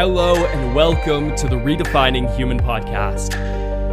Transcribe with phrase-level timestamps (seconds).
[0.00, 3.36] Hello and welcome to the Redefining Human podcast.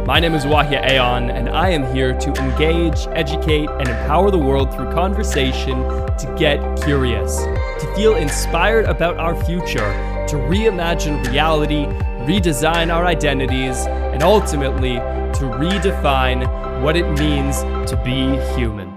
[0.06, 4.38] My name is Wahia Aon, and I am here to engage, educate, and empower the
[4.38, 7.36] world through conversation to get curious,
[7.80, 9.92] to feel inspired about our future,
[10.28, 11.84] to reimagine reality,
[12.24, 18.90] redesign our identities, and ultimately to redefine what it means to be human.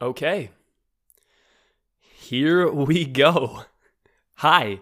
[0.00, 0.50] Okay,
[1.98, 3.64] here we go.
[4.36, 4.78] Hi.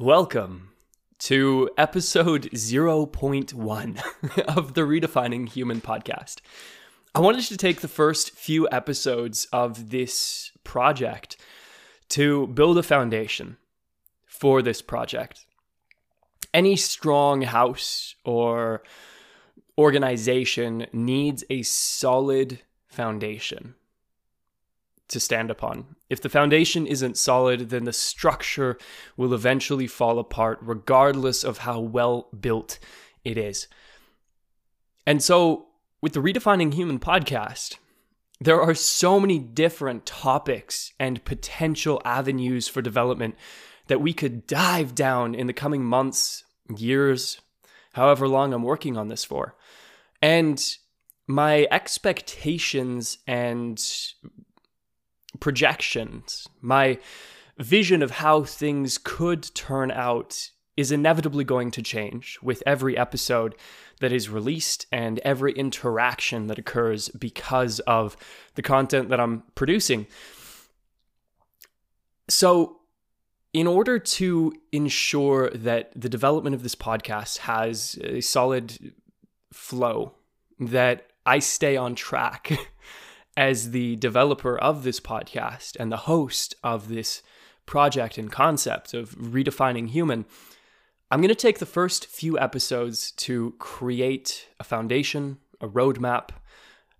[0.00, 0.72] Welcome
[1.20, 6.42] to episode 0.1 of the Redefining Human podcast.
[7.14, 11.38] I wanted to take the first few episodes of this project
[12.10, 13.56] to build a foundation
[14.26, 15.46] for this project.
[16.52, 18.82] Any strong house or
[19.78, 23.75] organization needs a solid foundation
[25.08, 25.96] to stand upon.
[26.10, 28.76] If the foundation isn't solid, then the structure
[29.16, 32.78] will eventually fall apart, regardless of how well built
[33.24, 33.68] it is.
[35.06, 35.66] And so,
[36.02, 37.76] with the Redefining Human podcast,
[38.40, 43.34] there are so many different topics and potential avenues for development
[43.86, 46.44] that we could dive down in the coming months,
[46.76, 47.40] years,
[47.92, 49.56] however long I'm working on this for.
[50.20, 50.62] And
[51.26, 53.82] my expectations and
[55.40, 56.98] projections, my
[57.58, 63.54] vision of how things could turn out is inevitably going to change with every episode
[64.00, 68.16] that is released and every interaction that occurs because of
[68.54, 70.06] the content that I'm producing.
[72.28, 72.80] So,
[73.54, 78.92] in order to ensure that the development of this podcast has a solid
[79.50, 80.12] flow,
[80.60, 82.52] that I stay on track
[83.36, 87.22] as the developer of this podcast and the host of this
[87.66, 90.24] project and concept of redefining human,
[91.10, 96.30] I'm going to take the first few episodes to create a foundation, a roadmap,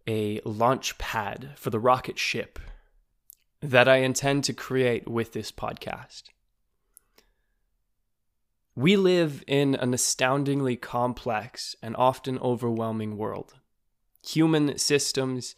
[0.07, 2.59] a launch pad for the rocket ship
[3.61, 6.25] that I intend to create with this podcast.
[8.77, 13.55] We live in an astoundingly complex and often overwhelming world.
[14.23, 15.57] Human systems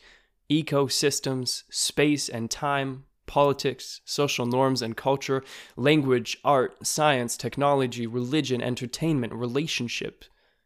[0.50, 5.44] ecosystems, space and time, politics, social norms and culture,
[5.76, 10.24] language, art, science, technology, religion, entertainment, relationship,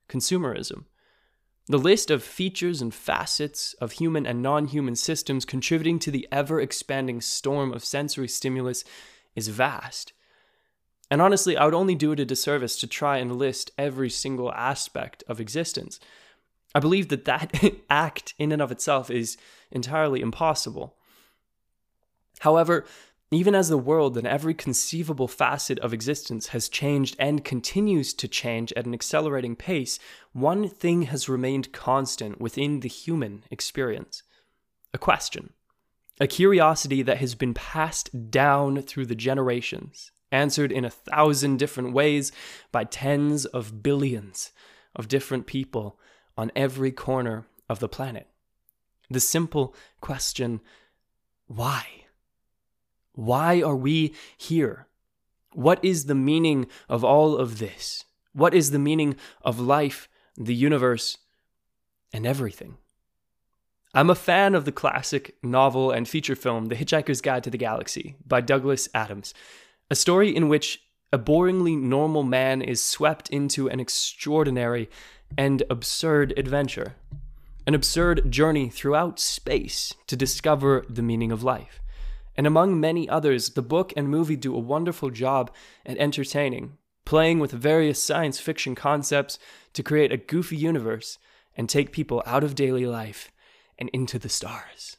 [0.09, 0.85] consumerism.
[1.67, 6.27] The list of features and facets of human and non human systems contributing to the
[6.33, 8.85] ever expanding storm of sensory stimulus
[9.37, 10.13] is vast.
[11.11, 14.53] And honestly, I would only do it a disservice to try and list every single
[14.53, 16.01] aspect of existence.
[16.75, 17.53] I believe that that
[17.91, 19.37] act in and of itself is
[19.71, 20.97] entirely impossible.
[22.41, 22.85] However,
[23.31, 28.29] even as the world and every conceivable facet of existence has changed and continues to
[28.29, 29.99] change at an accelerating pace,
[30.33, 34.23] one thing has remained constant within the human experience
[34.95, 35.55] a question,
[36.21, 41.95] a curiosity that has been passed down through the generations, answered in a thousand different
[41.95, 42.31] ways
[42.71, 44.53] by tens of billions
[44.95, 45.99] of different people
[46.37, 48.27] on every corner of the planet.
[49.11, 50.61] The simple question
[51.47, 51.87] why?
[53.15, 54.87] Why are we here?
[55.53, 58.05] What is the meaning of all of this?
[58.33, 61.19] What is the meaning of life, the universe,
[62.13, 62.79] and everything?
[63.95, 67.59] I'm a fan of the classic novel and feature film The Hitchhiker's Guide to the
[67.59, 69.35] Galaxy by Douglas Adams,
[69.91, 70.81] a story in which
[71.13, 74.89] a boringly normal man is swept into an extraordinary
[75.37, 76.95] and absurd adventure
[77.67, 81.81] an absurd journey throughout space to discover the meaning of life.
[82.37, 85.51] And among many others, the book and movie do a wonderful job
[85.85, 89.39] at entertaining, playing with various science fiction concepts
[89.75, 91.19] to create a goofy universe
[91.57, 93.31] and take people out of daily life
[93.79, 94.97] and into the stars.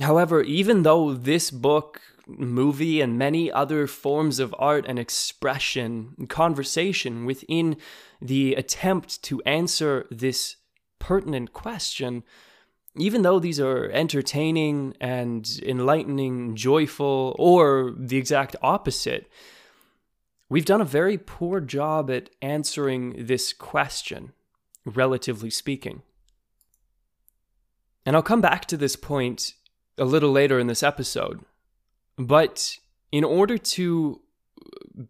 [0.00, 7.24] However, even though this book, movie, and many other forms of art and expression, conversation
[7.24, 7.76] within
[8.20, 10.56] the attempt to answer this
[10.98, 12.22] pertinent question,
[12.96, 19.30] even though these are entertaining and enlightening, joyful, or the exact opposite,
[20.48, 24.32] we've done a very poor job at answering this question,
[24.84, 26.02] relatively speaking.
[28.04, 29.54] And I'll come back to this point
[29.98, 31.44] a little later in this episode.
[32.18, 32.78] But
[33.12, 34.20] in order to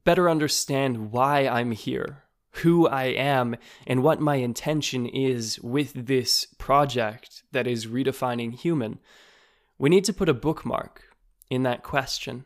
[0.05, 2.25] better understand why I'm here,
[2.63, 3.57] who I am
[3.87, 8.99] and what my intention is with this project that is redefining human,
[9.79, 11.05] we need to put a bookmark
[11.51, 12.45] in that question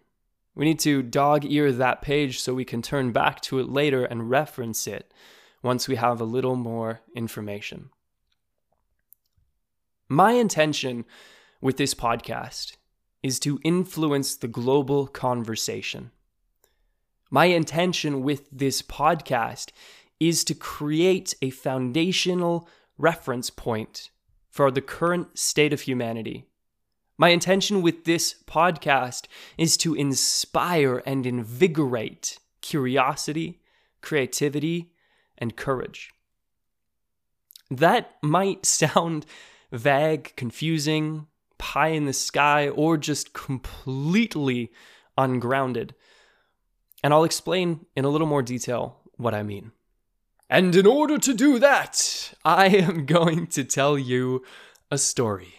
[0.55, 4.05] We need to dog ear that page so we can turn back to it later
[4.05, 5.13] and reference it
[5.63, 7.89] once we have a little more information.
[10.09, 11.07] My intention
[11.63, 12.77] with this podcast
[13.23, 16.11] is to influence the global conversation.
[17.31, 19.71] My intention with this podcast
[20.21, 24.11] is to create a foundational reference point
[24.51, 26.47] for the current state of humanity.
[27.17, 29.27] My intention with this podcast
[29.57, 33.61] is to inspire and invigorate curiosity,
[34.01, 34.93] creativity,
[35.39, 36.11] and courage.
[37.71, 39.27] That might sound
[39.73, 41.27] vague, confusing,
[41.63, 44.73] pie in the sky, or just completely
[45.17, 45.95] ungrounded.
[47.05, 49.71] And I'll explain in a little more detail what I mean.
[50.51, 54.43] And in order to do that, I am going to tell you
[54.91, 55.55] a story.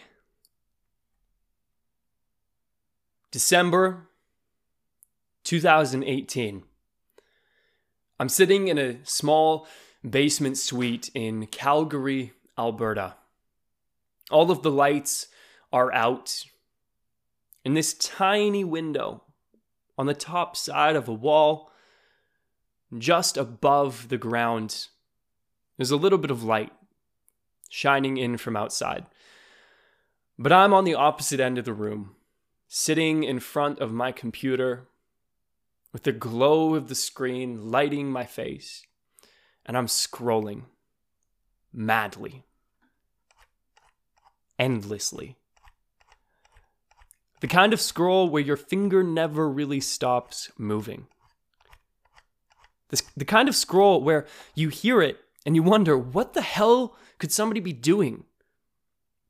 [3.30, 4.06] December
[5.44, 6.64] 2018.
[8.20, 9.66] I'm sitting in a small
[10.08, 13.14] basement suite in Calgary, Alberta.
[14.30, 15.28] All of the lights
[15.74, 16.44] are out.
[17.64, 19.24] In this tiny window
[19.98, 21.72] on the top side of a wall,
[22.96, 24.86] just above the ground,
[25.76, 26.72] there's a little bit of light
[27.68, 29.04] shining in from outside.
[30.38, 32.14] But I'm on the opposite end of the room,
[32.68, 34.86] sitting in front of my computer
[35.92, 38.86] with the glow of the screen lighting my face,
[39.66, 40.66] and I'm scrolling
[41.72, 42.44] madly,
[44.56, 45.36] endlessly.
[47.44, 51.08] The kind of scroll where your finger never really stops moving.
[53.18, 57.30] The kind of scroll where you hear it and you wonder, what the hell could
[57.30, 58.24] somebody be doing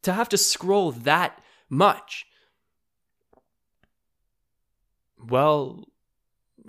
[0.02, 2.24] to have to scroll that much?
[5.18, 5.88] Well,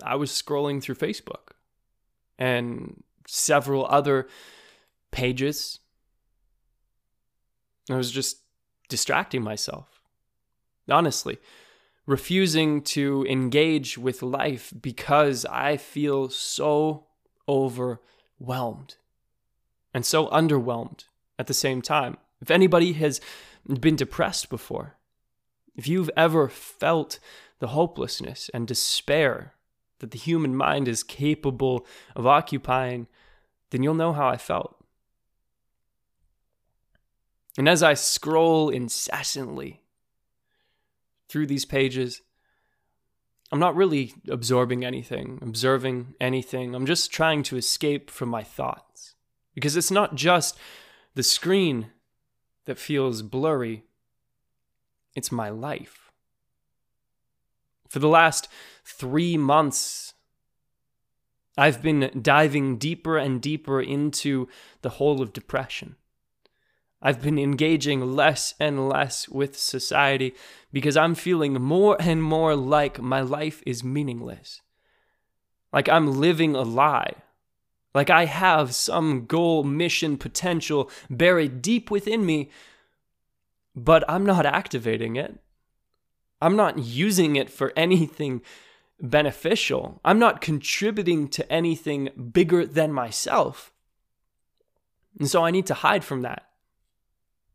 [0.01, 1.51] I was scrolling through Facebook
[2.39, 4.27] and several other
[5.11, 5.77] pages.
[7.87, 8.39] I was just
[8.89, 9.94] distracting myself.
[10.89, 11.37] Honestly,
[12.05, 17.07] refusing to engage with life because I feel so
[17.49, 18.95] overwhelmed
[19.93, 21.05] and so underwhelmed
[21.39, 22.17] at the same time.
[22.41, 23.21] If anybody has
[23.79, 24.97] been depressed before,
[25.75, 27.19] if you've ever felt
[27.59, 29.53] the hopelessness and despair
[29.99, 31.85] that the human mind is capable
[32.15, 33.07] of occupying,
[33.71, 34.75] then you'll know how I felt.
[37.57, 39.81] And as I scroll incessantly
[41.27, 42.21] through these pages,
[43.51, 46.73] I'm not really absorbing anything, observing anything.
[46.73, 49.15] I'm just trying to escape from my thoughts.
[49.53, 50.57] Because it's not just
[51.13, 51.91] the screen
[52.65, 53.83] that feels blurry,
[55.15, 56.11] it's my life.
[57.87, 58.49] For the last
[58.83, 60.13] three months,
[61.57, 64.49] I've been diving deeper and deeper into
[64.81, 65.95] the hole of depression.
[67.05, 70.33] I've been engaging less and less with society
[70.73, 74.63] because I'm feeling more and more like my life is meaningless.
[75.71, 77.13] Like I'm living a lie.
[77.93, 82.49] Like I have some goal, mission, potential buried deep within me,
[83.75, 85.37] but I'm not activating it.
[86.41, 88.41] I'm not using it for anything
[88.99, 90.01] beneficial.
[90.03, 93.71] I'm not contributing to anything bigger than myself.
[95.19, 96.47] And so I need to hide from that.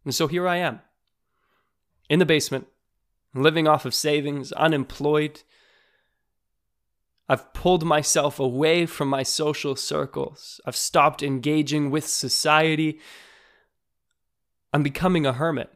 [0.04, 0.80] And so here I am
[2.08, 2.66] in the basement,
[3.34, 5.42] living off of savings, unemployed,
[7.30, 10.60] I've pulled myself away from my social circles.
[10.66, 12.98] I've stopped engaging with society.
[14.72, 15.70] I'm becoming a hermit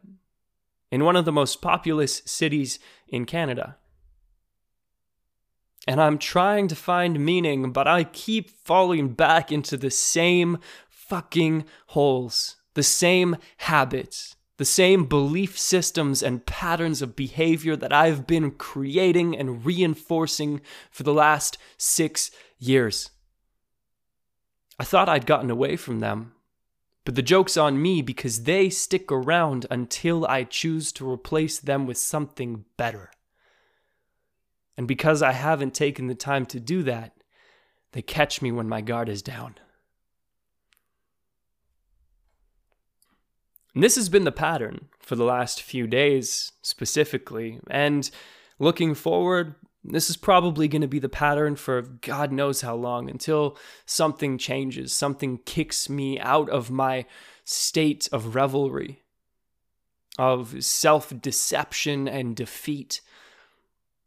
[0.91, 3.77] in one of the most populous cities in Canada.
[5.87, 11.67] And I'm trying to find meaning, but I keep falling back into the same fucking
[11.89, 18.53] holes, the same habits, the same belief systems and patterns of behavior that I've been
[18.53, 23.11] creating and reinforcing for the last six years.
[24.79, 26.33] I thought I'd gotten away from them,
[27.05, 31.87] but the joke's on me because they stick around until I choose to replace them
[31.87, 33.11] with something better.
[34.77, 37.13] And because I haven't taken the time to do that,
[37.93, 39.55] they catch me when my guard is down.
[43.75, 47.61] And this has been the pattern for the last few days specifically.
[47.69, 48.09] And
[48.59, 53.11] looking forward, this is probably going to be the pattern for God knows how long
[53.11, 57.05] until something changes, something kicks me out of my
[57.45, 59.03] state of revelry,
[60.19, 63.01] of self deception and defeat.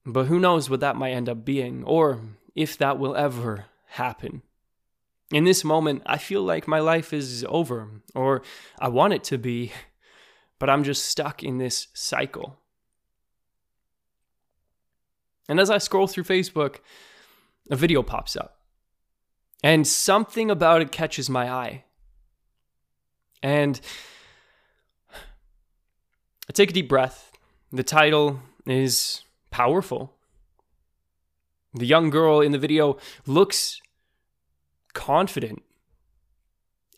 [0.05, 2.21] But who knows what that might end up being, or
[2.55, 4.41] if that will ever happen.
[5.31, 8.43] In this moment, I feel like my life is over, or
[8.79, 9.73] I want it to be,
[10.59, 12.59] but I'm just stuck in this cycle.
[15.49, 16.77] And as I scroll through Facebook,
[17.69, 18.59] a video pops up.
[19.63, 21.83] And something about it catches my eye.
[23.41, 23.79] And
[26.49, 27.31] I take a deep breath.
[27.71, 30.13] The title is powerful.
[31.73, 33.81] The young girl in the video looks
[34.97, 35.61] confident,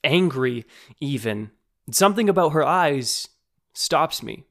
[0.06, 0.65] angry,
[1.01, 1.51] even.
[1.91, 3.27] Something about her eyes
[3.74, 4.46] stops me.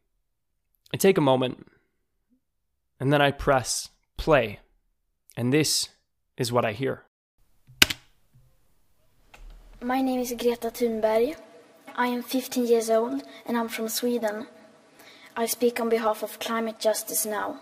[0.93, 1.67] I take a moment
[3.01, 3.89] and then I press
[4.19, 4.61] play.
[5.35, 5.89] And this
[6.37, 7.05] is what I hear.
[9.81, 11.37] My name is Greta Thunberg.
[11.97, 14.47] I am 15 years old and I'm from Sweden.
[15.37, 17.61] I speak on behalf of climate justice now.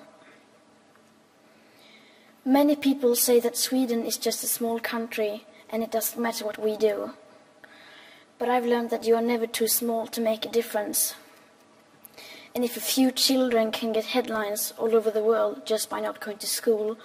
[2.45, 6.59] Many people say that Sweden is just a small country and it doesn't matter what
[6.59, 7.13] we do.
[8.39, 11.15] But I've learned that you are never too small to make a difference.
[12.55, 16.21] And if a few children can get headlines all over the world just by not
[16.21, 16.99] going to school,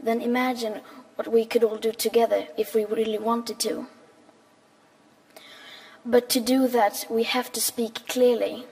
[0.00, 0.80] then imagine
[1.16, 3.86] what we could all do together if we really wanted to.
[6.04, 8.66] But to do that, we have to speak clearly,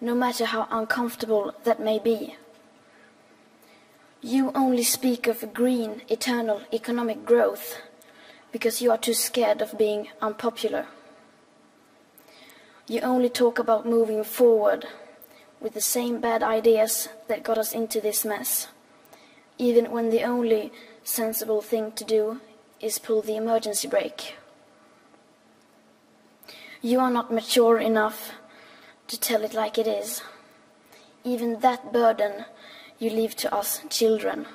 [0.00, 2.36] no matter how uncomfortable that may be.
[4.20, 7.80] You only speak of green, eternal economic growth
[8.52, 10.86] because you are too scared of being unpopular.
[12.86, 14.86] You only talk about moving forward
[15.60, 18.68] with the same bad ideas that got us into this mess,
[19.56, 22.40] even when the only sensible thing to do
[22.80, 24.36] is pull the emergency brake.
[26.82, 28.32] You are not mature enough
[29.06, 30.20] to tell it like it is.
[31.22, 32.44] Even that burden
[32.98, 34.46] you leave to us children.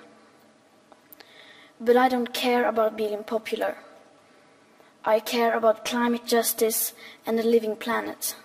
[1.79, 3.77] But I don't care about being popular.
[5.05, 6.93] I care about climate justice
[7.25, 8.35] and a living planet.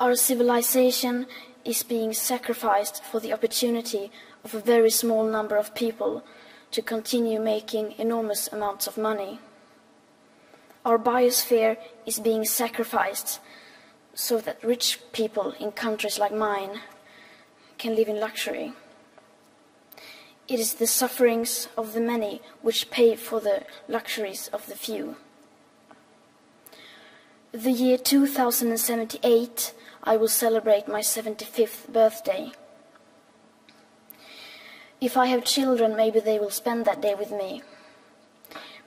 [0.00, 1.26] Our civilization
[1.64, 4.10] is being sacrificed for the opportunity
[4.44, 6.24] of a very small number of people
[6.72, 9.38] to continue making enormous amounts of money.
[10.84, 13.38] Our biosphere is being sacrificed
[14.14, 16.80] so that rich people in countries like mine
[17.78, 18.72] can live in luxury.
[20.48, 25.16] It is the sufferings of the many which pay for the luxuries of the few.
[27.52, 32.52] The year 2078, I will celebrate my 75th birthday.
[35.00, 37.62] If I have children, maybe they will spend that day with me.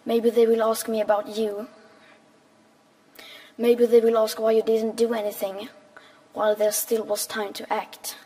[0.06, 1.68] Maybe they will ask me about you
[3.58, 5.70] Maybe they will ask why you didn't do anything
[6.34, 8.18] while there still was time to act.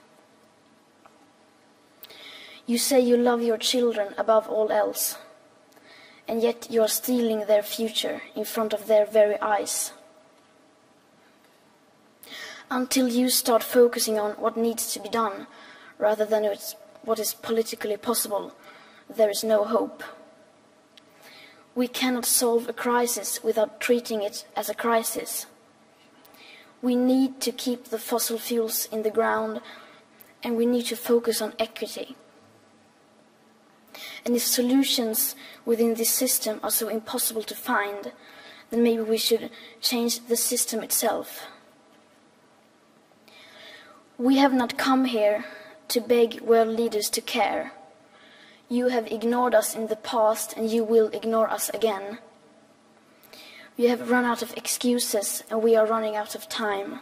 [2.69, 5.17] You say you love your children above all else,
[6.27, 9.91] and yet you are stealing their future in front of their very eyes.
[12.69, 15.47] Until you start focusing on what needs to be done
[15.97, 16.43] rather than
[17.01, 18.53] what is politically possible,
[19.09, 20.03] there is no hope.
[21.73, 25.47] We cannot solve a crisis without treating it as a crisis.
[26.83, 29.59] We need to keep the fossil fuels in the ground
[30.43, 32.15] and we need to focus on equity.
[34.25, 35.35] And if solutions
[35.65, 38.11] within this system are so impossible to find,
[38.69, 39.49] then maybe we should
[39.81, 41.47] change the system itself.
[44.17, 45.45] We have not come here
[45.88, 47.71] to beg world leaders to care.
[48.67, 52.19] You have ignored us in the past and you will ignore us again.
[53.77, 56.99] We have run out of excuses and we are running out of time.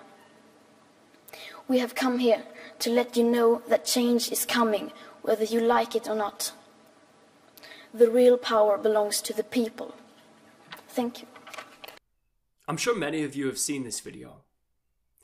[1.67, 2.43] We have come here
[2.79, 4.91] to let you know that change is coming,
[5.23, 6.53] whether you like it or not.
[7.97, 9.95] The real power belongs to the people.
[10.87, 11.27] Thank you.
[12.67, 14.43] I'm sure many of you have seen this video,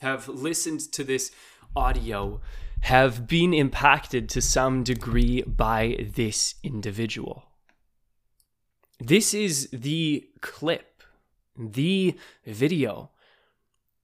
[0.00, 1.30] have listened to this
[1.76, 2.40] audio
[2.80, 7.44] have been impacted to some degree by this individual.
[8.98, 11.04] This is the clip,
[11.56, 13.10] the video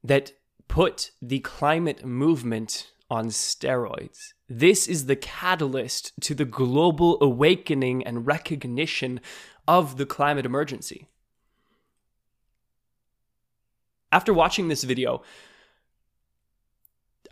[0.04, 0.30] that
[0.68, 4.32] put the climate movement on steroids.
[4.52, 9.20] This is the catalyst to the global awakening and recognition
[9.68, 11.06] of the climate emergency.
[14.10, 15.22] After watching this video,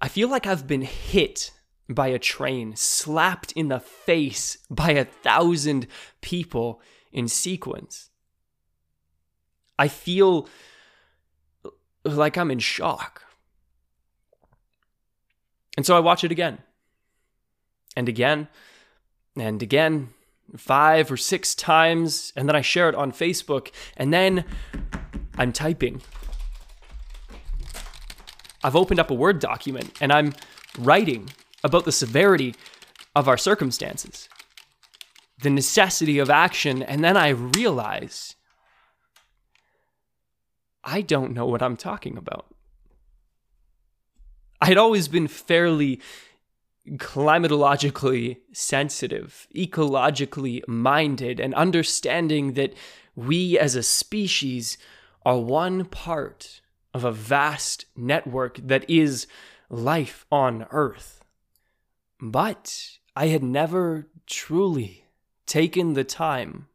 [0.00, 1.50] I feel like I've been hit
[1.88, 5.88] by a train, slapped in the face by a thousand
[6.20, 8.10] people in sequence.
[9.76, 10.48] I feel
[12.04, 13.24] like I'm in shock.
[15.76, 16.58] And so I watch it again.
[17.98, 18.46] And again
[19.36, 20.10] and again,
[20.56, 24.44] five or six times, and then I share it on Facebook, and then
[25.36, 26.00] I'm typing.
[28.62, 30.34] I've opened up a Word document and I'm
[30.78, 31.30] writing
[31.62, 32.54] about the severity
[33.14, 34.28] of our circumstances,
[35.40, 38.34] the necessity of action, and then I realize
[40.82, 42.46] I don't know what I'm talking about.
[44.60, 46.00] I had always been fairly
[46.96, 52.74] climatologically sensitive, ecologically minded, and understanding that
[53.14, 54.78] we as a species
[55.24, 56.60] are one part
[56.94, 59.26] of a vast network that is
[59.68, 61.22] life on Earth.
[62.20, 65.04] But I had never truly
[65.46, 66.68] taken the time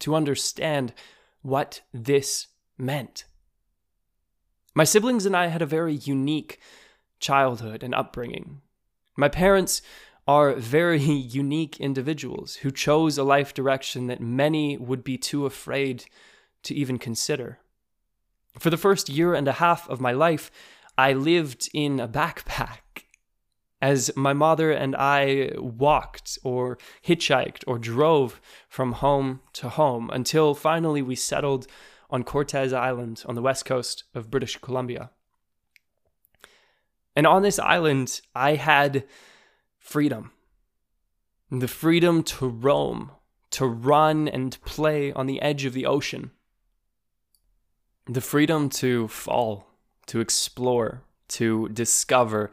[0.00, 0.92] to understand
[1.42, 3.24] what this meant.
[4.74, 6.58] My siblings and I had a very unique
[7.20, 8.62] childhood and upbringing.
[9.16, 9.82] My parents
[10.26, 16.04] are very unique individuals who chose a life direction that many would be too afraid
[16.62, 17.58] to even consider.
[18.58, 20.50] For the first year and a half of my life,
[20.96, 23.04] I lived in a backpack
[23.80, 30.54] as my mother and I walked or hitchhiked or drove from home to home until
[30.54, 31.66] finally we settled
[32.08, 35.10] on Cortes Island on the west coast of British Columbia.
[37.14, 39.04] And on this island, I had
[39.78, 40.32] freedom
[41.60, 43.10] the freedom to roam,
[43.50, 46.30] to run and play on the edge of the ocean,
[48.06, 49.66] the freedom to fall,
[50.06, 52.50] to explore, to discover,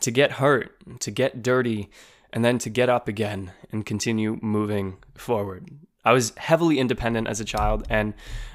[0.00, 1.90] to get hurt, to get dirty,
[2.32, 5.68] and then to get up again and continue moving forward.
[6.04, 8.14] I was heavily independent as a child, and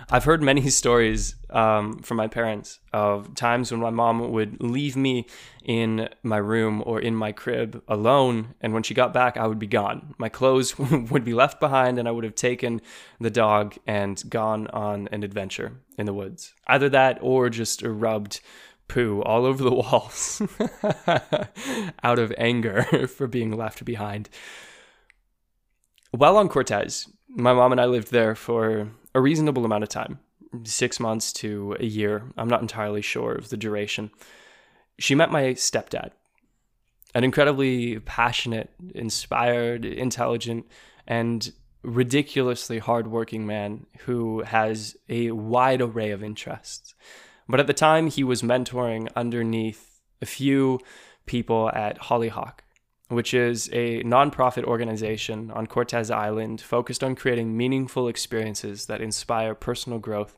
[0.10, 4.96] I've heard many stories um, from my parents of times when my mom would leave
[4.96, 5.28] me
[5.64, 9.60] in my room or in my crib alone, and when she got back, I would
[9.60, 10.14] be gone.
[10.18, 12.82] My clothes would be left behind, and I would have taken
[13.20, 16.54] the dog and gone on an adventure in the woods.
[16.68, 18.40] Either that or just rubbed
[18.88, 20.42] poo all over the walls
[22.04, 24.30] out of anger for being left behind.
[26.12, 30.20] While on Cortes, my mom and I lived there for a reasonable amount of time
[30.64, 32.24] six months to a year.
[32.38, 34.12] I'm not entirely sure of the duration.
[35.00, 36.12] She met my stepdad,
[37.16, 40.68] an incredibly passionate, inspired, intelligent,
[41.08, 46.94] and ridiculously hardworking man who has a wide array of interests.
[47.50, 50.80] But at the time, he was mentoring underneath a few
[51.26, 52.63] people at Hollyhock,
[53.14, 59.56] which is a nonprofit organization on Cortes Island focused on creating meaningful experiences that inspire
[59.56, 60.38] personal growth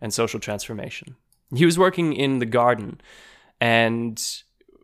[0.00, 1.16] and social transformation.
[1.54, 3.00] He was working in the garden
[3.60, 4.20] and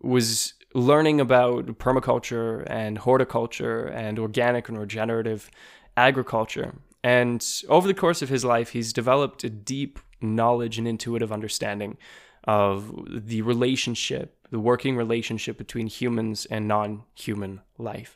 [0.00, 5.50] was learning about permaculture and horticulture and organic and regenerative
[5.96, 6.74] agriculture.
[7.04, 11.98] And over the course of his life, he's developed a deep knowledge and intuitive understanding
[12.44, 12.92] of
[13.26, 18.14] the relationship the working relationship between humans and non human life.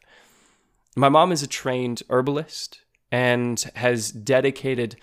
[0.95, 4.97] My mom is a trained herbalist and has dedicated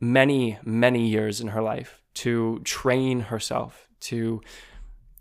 [0.00, 4.42] many, many years in her life to train herself to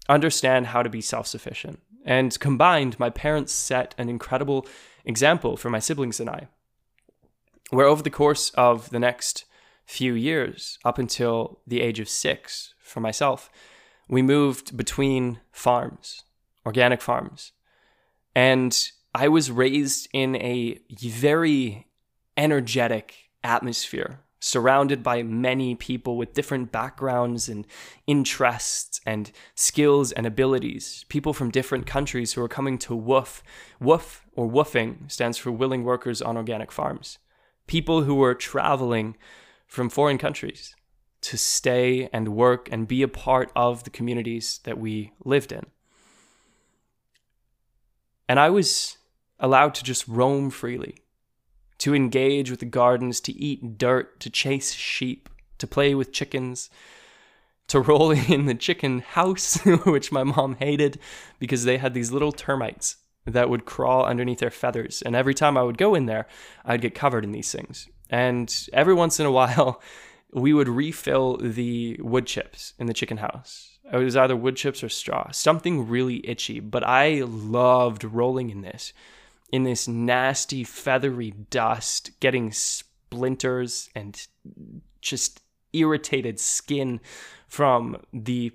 [0.10, 1.80] understand how to be self sufficient.
[2.04, 4.68] And combined, my parents set an incredible
[5.06, 6.48] example for my siblings and I,
[7.70, 9.46] where over the course of the next
[9.86, 13.50] few years, up until the age of six for myself,
[14.08, 16.24] we moved between farms,
[16.66, 17.54] organic farms.
[18.36, 18.78] And
[19.16, 21.88] I was raised in a very
[22.36, 27.66] energetic atmosphere, surrounded by many people with different backgrounds and
[28.08, 31.06] interests and skills and abilities.
[31.08, 33.44] People from different countries who are coming to woof.
[33.80, 37.20] Woof or woofing stands for willing workers on organic farms.
[37.68, 39.16] People who are traveling
[39.66, 40.76] from foreign countries
[41.24, 45.66] to stay and work and be a part of the communities that we lived in.
[48.28, 48.98] And I was
[49.40, 50.98] allowed to just roam freely,
[51.80, 56.70] to engage with the gardens, to eat dirt, to chase sheep, to play with chickens,
[57.68, 59.56] to roll in the chicken house,
[59.86, 61.00] which my mom hated
[61.40, 65.02] because they had these little termites that would crawl underneath their feathers.
[65.02, 66.28] And every time I would go in there,
[66.66, 67.88] I'd get covered in these things.
[68.10, 69.82] And every once in a while,
[70.34, 73.78] we would refill the wood chips in the chicken house.
[73.92, 76.60] It was either wood chips or straw, something really itchy.
[76.60, 78.94] But I loved rolling in this,
[79.52, 84.28] in this nasty, feathery dust, getting splinters and
[85.02, 85.42] just
[85.74, 87.02] irritated skin
[87.48, 88.52] from the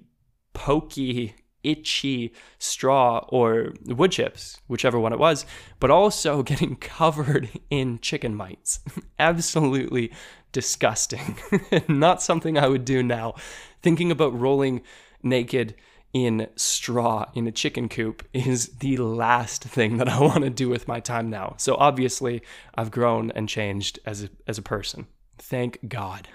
[0.54, 5.44] pokey itchy straw or wood chips, whichever one it was,
[5.80, 8.80] but also getting covered in chicken mites.
[9.18, 10.12] Absolutely
[10.52, 11.38] disgusting.
[11.88, 13.34] Not something I would do now.
[13.82, 14.82] Thinking about rolling
[15.22, 15.74] naked
[16.14, 20.68] in straw in a chicken coop is the last thing that I want to do
[20.68, 21.54] with my time now.
[21.58, 22.42] So obviously,
[22.74, 25.06] I've grown and changed as a, as a person.
[25.36, 26.28] Thank God.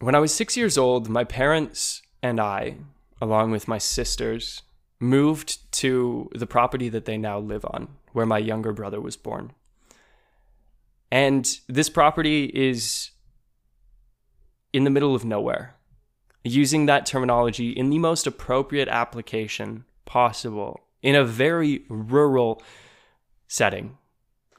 [0.00, 2.76] When I was six years old, my parents and I,
[3.20, 4.62] along with my sisters,
[4.98, 9.52] moved to the property that they now live on, where my younger brother was born.
[11.10, 13.10] And this property is
[14.72, 15.74] in the middle of nowhere
[16.44, 22.62] using that terminology in the most appropriate application possible in a very rural
[23.48, 23.98] setting.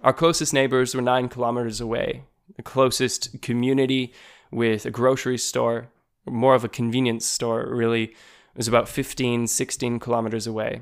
[0.01, 2.23] Our closest neighbors were nine kilometers away.
[2.55, 4.13] The closest community
[4.51, 5.87] with a grocery store,
[6.25, 8.13] more of a convenience store, really,
[8.55, 10.81] was about 15, 16 kilometers away.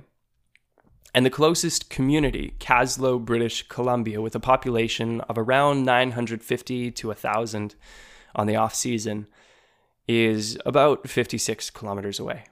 [1.13, 7.75] And the closest community, Kaslo, British Columbia, with a population of around 950 to 1,000
[8.35, 9.27] on the off season,
[10.07, 12.45] is about 56 kilometers away.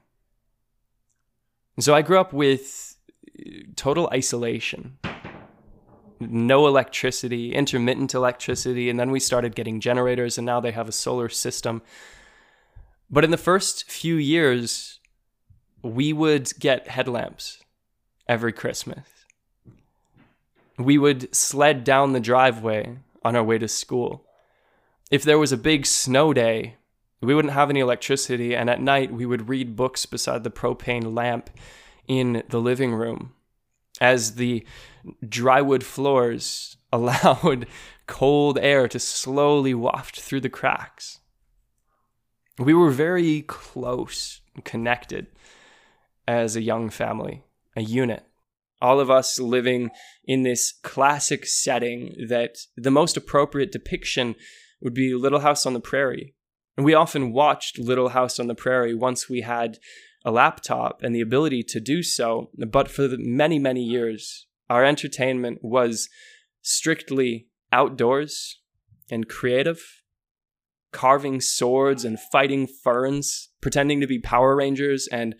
[1.80, 2.98] so I grew up with
[3.40, 4.98] uh, total isolation.
[6.20, 10.92] No electricity, intermittent electricity, and then we started getting generators, and now they have a
[10.92, 11.84] solar system.
[13.10, 14.97] But in the first few years,
[15.82, 17.64] we would get headlamps
[18.28, 19.08] every Christmas.
[20.78, 24.26] We would sled down the driveway on our way to school.
[25.10, 26.76] If there was a big snow day,
[27.22, 31.16] we wouldn't have any electricity, and at night we would read books beside the propane
[31.16, 31.50] lamp
[32.08, 33.34] in the living room
[34.00, 34.64] as the
[35.26, 37.68] drywood floors allowed
[38.06, 41.20] cold air to slowly waft through the cracks.
[42.60, 45.28] We were very close, connected
[46.28, 47.44] as a young family,
[47.76, 48.24] a unit.
[48.82, 49.90] All of us living
[50.26, 54.36] in this classic setting that the most appropriate depiction
[54.82, 56.36] would be Little House on the Prairie,
[56.76, 59.80] and we often watched Little House on the Prairie once we had
[60.24, 62.52] a laptop and the ability to do so.
[62.56, 66.10] But for many, many years, our entertainment was
[66.62, 68.60] strictly outdoors
[69.10, 69.82] and creative,
[70.92, 75.34] carving swords and fighting ferns, pretending to be Power Rangers and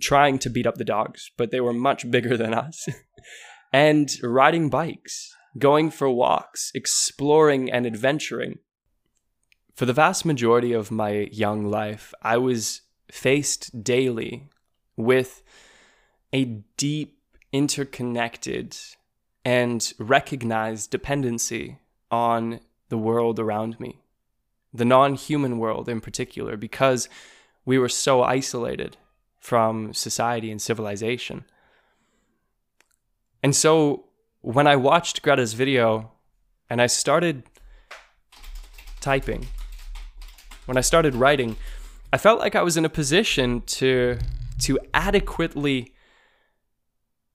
[0.00, 2.88] trying to beat up the dogs, but they were much bigger than us,
[3.72, 8.58] and riding bikes, going for walks, exploring and adventuring.
[9.74, 14.48] For the vast majority of my young life, I was faced daily
[14.96, 15.42] with
[16.32, 16.44] a
[16.76, 17.18] deep,
[17.52, 18.76] interconnected,
[19.44, 21.78] and recognized dependency
[22.10, 24.00] on the world around me,
[24.72, 27.08] the non human world in particular, because
[27.64, 28.96] we were so isolated
[29.44, 31.44] from society and civilization.
[33.42, 34.06] And so
[34.40, 36.12] when I watched Greta's video
[36.70, 37.42] and I started
[39.02, 39.46] typing,
[40.64, 41.56] when I started writing,
[42.10, 44.18] I felt like I was in a position to
[44.60, 45.92] to adequately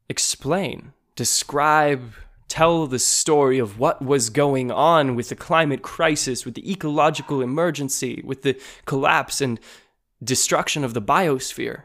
[0.10, 2.13] explain, describe,
[2.48, 7.39] tell the story of what was going on with the climate crisis, with the ecological
[7.39, 9.60] emergency, with the collapse and
[10.24, 11.84] destruction of the biosphere.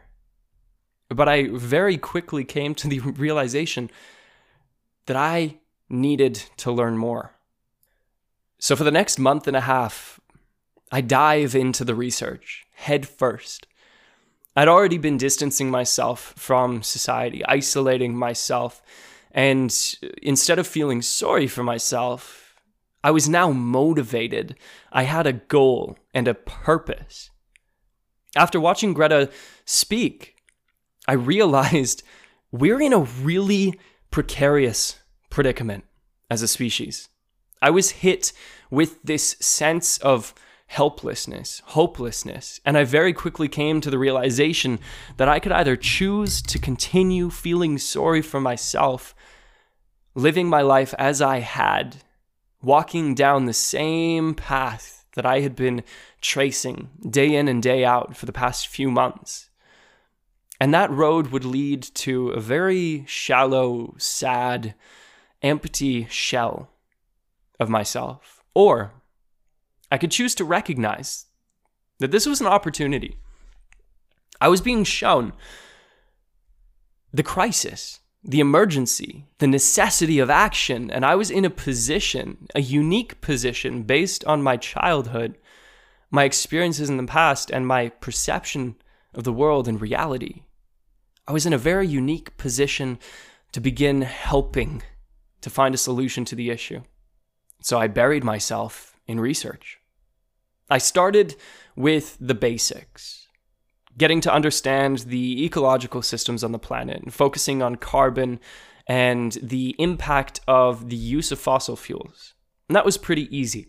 [1.15, 3.91] But I very quickly came to the realization
[5.07, 7.33] that I needed to learn more.
[8.59, 10.21] So, for the next month and a half,
[10.91, 13.67] I dive into the research head first.
[14.57, 18.83] I'd already been distancing myself from society, isolating myself,
[19.33, 19.75] and
[20.23, 22.55] instead of feeling sorry for myself,
[23.03, 24.57] I was now motivated.
[24.93, 27.31] I had a goal and a purpose.
[28.37, 29.31] After watching Greta
[29.65, 30.34] speak,
[31.07, 32.03] I realized
[32.53, 33.79] we're in a really
[34.11, 34.99] precarious
[35.31, 35.85] predicament
[36.31, 37.09] as a species.
[37.61, 38.33] I was hit
[38.71, 40.35] with this sense of
[40.67, 42.61] helplessness, hopelessness.
[42.65, 44.81] And I very quickly came to the realization
[45.17, 49.15] that I could either choose to continue feeling sorry for myself,
[50.15, 51.97] living my life as I had,
[52.63, 55.85] walking down the same path that I had been
[56.21, 59.51] tracing day in and day out for the past few months.
[60.61, 64.75] And that road would lead to a very shallow, sad,
[65.43, 66.71] empty shell
[67.59, 68.43] of myself.
[68.55, 68.93] Or
[69.91, 71.27] I could choose to recognize
[71.99, 73.19] that this was an opportunity.
[74.41, 75.33] I was being shown
[77.13, 82.61] the crisis, the emergency, the necessity of action, and I was in a position, a
[82.61, 85.39] unique position based on my childhood,
[86.11, 88.77] my experiences in the past, and my perception
[89.15, 90.43] of the world and reality.
[91.27, 92.99] I was in a very unique position
[93.53, 94.83] to begin helping
[95.41, 96.83] to find a solution to the issue.
[97.63, 99.79] So I buried myself in research.
[100.69, 101.37] I started
[101.77, 103.29] with the basics,
[103.97, 108.41] getting to understand the ecological systems on the planet and focusing on carbon
[108.87, 112.35] and the impact of the use of fossil fuels.
[112.69, 113.69] And that was pretty easy.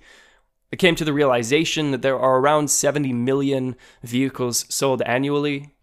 [0.73, 5.75] I came to the realization that there are around 70 million vehicles sold annually,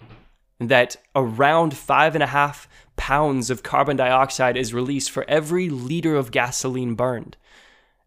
[0.59, 5.69] and that around five and a half pounds of carbon dioxide is released for every
[5.69, 7.37] liter of gasoline burned.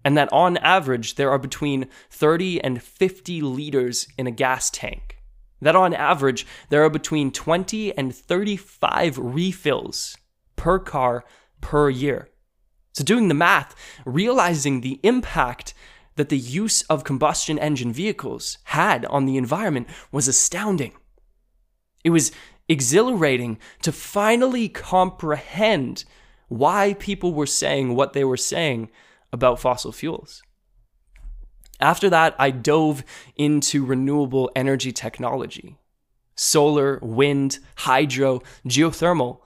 [0.04, 5.18] And that on average, there are between 30 and 50 liters in a gas tank.
[5.62, 10.16] That on average, there are between 20 and 35 refills
[10.56, 11.26] per car
[11.60, 12.30] per year.
[12.94, 15.74] So, doing the math, realizing the impact
[16.16, 20.94] that the use of combustion engine vehicles had on the environment was astounding.
[22.04, 22.32] It was
[22.68, 26.06] exhilarating to finally comprehend
[26.48, 28.90] why people were saying what they were saying
[29.32, 30.42] about fossil fuels.
[31.80, 33.04] After that, I dove
[33.36, 35.78] into renewable energy technology
[36.38, 39.40] solar, wind, hydro, geothermal.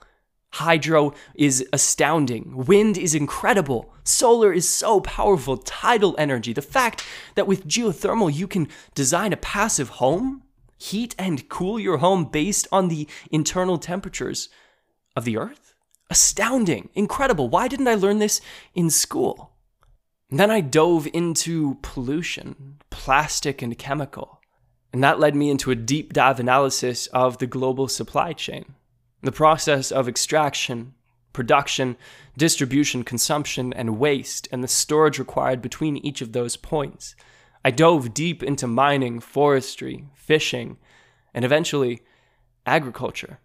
[0.54, 2.66] Hydro is astounding.
[2.66, 3.94] Wind is incredible.
[4.04, 5.56] Solar is so powerful.
[5.56, 6.52] Tidal energy.
[6.52, 10.42] The fact that with geothermal you can design a passive home,
[10.76, 14.48] heat and cool your home based on the internal temperatures
[15.14, 15.74] of the earth?
[16.10, 16.88] Astounding.
[16.94, 17.48] Incredible.
[17.48, 18.40] Why didn't I learn this
[18.74, 19.50] in school?
[20.30, 24.40] then I dove into pollution, plastic and chemical.
[24.92, 28.74] And that led me into a deep dive analysis of the global supply chain,
[29.22, 30.94] the process of extraction,
[31.32, 31.96] production,
[32.36, 37.14] distribution, consumption, and waste, and the storage required between each of those points.
[37.64, 40.78] I dove deep into mining, forestry, fishing,
[41.34, 42.00] and eventually
[42.66, 43.38] agriculture.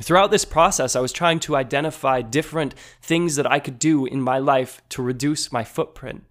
[0.00, 4.20] Throughout this process, I was trying to identify different things that I could do in
[4.20, 6.24] my life to reduce my footprint.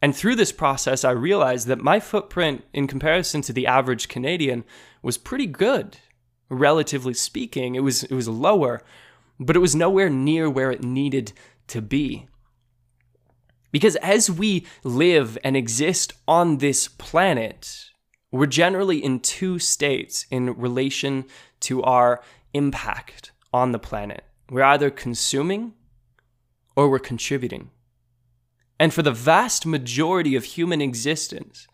[0.00, 4.64] And through this process, I realized that my footprint, in comparison to the average Canadian,
[5.00, 5.98] was pretty good,
[6.52, 7.74] relatively speaking.
[7.74, 8.82] It was, it was lower,
[9.40, 11.32] but it was nowhere near where it needed
[11.68, 12.28] to be.
[13.70, 17.86] Because as we live and exist on this planet,
[18.30, 21.24] we're generally in two states in relation
[21.60, 24.24] to our impact on the planet.
[24.50, 25.72] We're either consuming
[26.76, 27.70] or we're contributing.
[28.78, 31.66] And for the vast majority of human existence,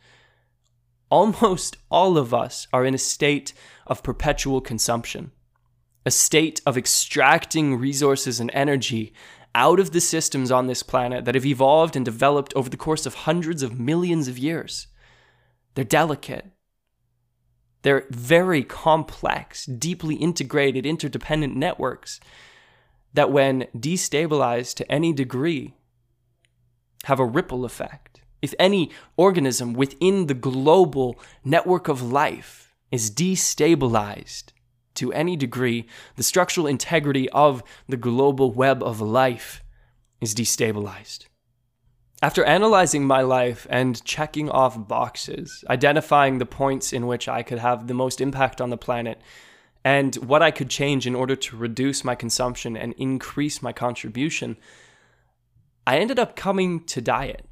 [1.10, 3.52] almost all of us are in a state
[3.86, 5.32] of perpetual consumption,
[6.04, 9.12] a state of extracting resources and energy
[9.54, 13.06] out of the systems on this planet that have evolved and developed over the course
[13.06, 14.86] of hundreds of millions of years.
[15.74, 16.46] They're delicate.
[17.82, 22.20] They're very complex, deeply integrated, interdependent networks
[23.14, 25.74] that, when destabilized to any degree,
[27.04, 28.07] have a ripple effect.
[28.40, 34.52] If any organism within the global network of life is destabilized
[34.94, 39.62] to any degree, the structural integrity of the global web of life
[40.20, 41.26] is destabilized.
[42.20, 47.60] After analyzing my life and checking off boxes, identifying the points in which I could
[47.60, 49.20] have the most impact on the planet,
[49.84, 54.56] and what I could change in order to reduce my consumption and increase my contribution,
[55.86, 57.46] I ended up coming to diet.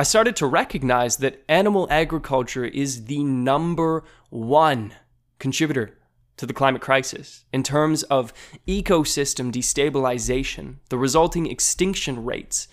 [0.00, 4.94] I started to recognize that animal agriculture is the number one
[5.38, 5.98] contributor
[6.38, 8.32] to the climate crisis in terms of
[8.66, 12.66] ecosystem destabilization, the resulting extinction rates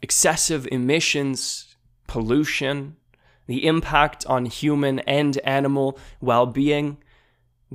[0.00, 2.96] excessive emissions, pollution,
[3.46, 6.96] the impact on human and animal well being,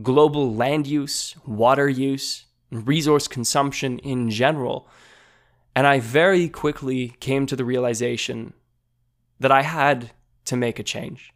[0.01, 4.87] global land use, water use, resource consumption in general.
[5.75, 8.55] And I very quickly came to the realization
[9.39, 10.11] that I had
[10.45, 11.33] to make a change.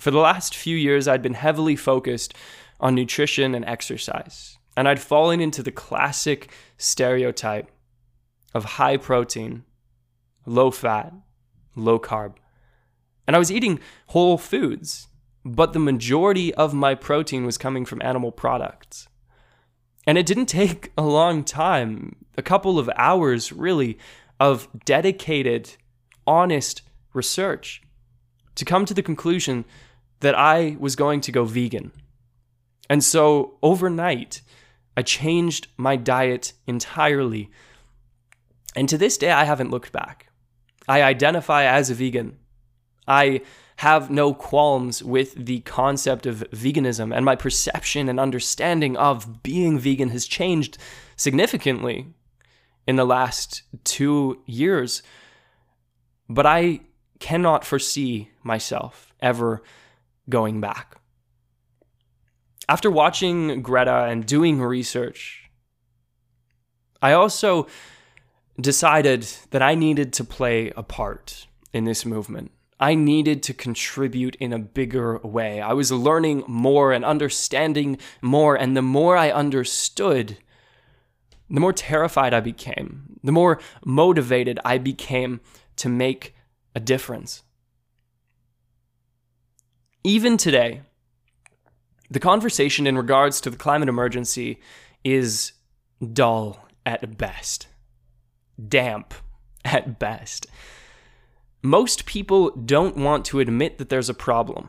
[0.00, 2.34] For the last few years, I'd been heavily focused
[2.80, 7.70] on nutrition and exercise, and I'd fallen into the classic stereotype
[8.52, 9.64] of high protein,
[10.46, 11.12] low fat,
[11.76, 12.34] low carb.
[13.26, 15.08] And I was eating whole foods,
[15.44, 19.08] but the majority of my protein was coming from animal products.
[20.06, 23.98] And it didn't take a long time, a couple of hours really,
[24.40, 25.76] of dedicated,
[26.26, 26.82] honest
[27.14, 27.82] research
[28.54, 29.64] to come to the conclusion
[30.20, 31.92] that I was going to go vegan.
[32.88, 34.42] And so overnight,
[34.96, 37.50] I changed my diet entirely.
[38.76, 40.28] And to this day, I haven't looked back.
[40.86, 42.36] I identify as a vegan.
[43.06, 43.40] I
[43.76, 49.78] have no qualms with the concept of veganism, and my perception and understanding of being
[49.78, 50.78] vegan has changed
[51.16, 52.06] significantly
[52.86, 55.02] in the last two years.
[56.28, 56.80] But I
[57.20, 59.62] cannot foresee myself ever
[60.28, 60.96] going back.
[62.68, 65.50] After watching Greta and doing research,
[67.02, 67.66] I also
[68.60, 72.52] decided that I needed to play a part in this movement.
[72.80, 75.60] I needed to contribute in a bigger way.
[75.60, 80.38] I was learning more and understanding more, and the more I understood,
[81.50, 85.40] the more terrified I became, the more motivated I became
[85.76, 86.34] to make
[86.74, 87.42] a difference.
[90.02, 90.82] Even today,
[92.10, 94.60] the conversation in regards to the climate emergency
[95.02, 95.52] is
[96.12, 97.68] dull at best,
[98.68, 99.14] damp
[99.64, 100.46] at best.
[101.62, 104.68] Most people don't want to admit that there's a problem.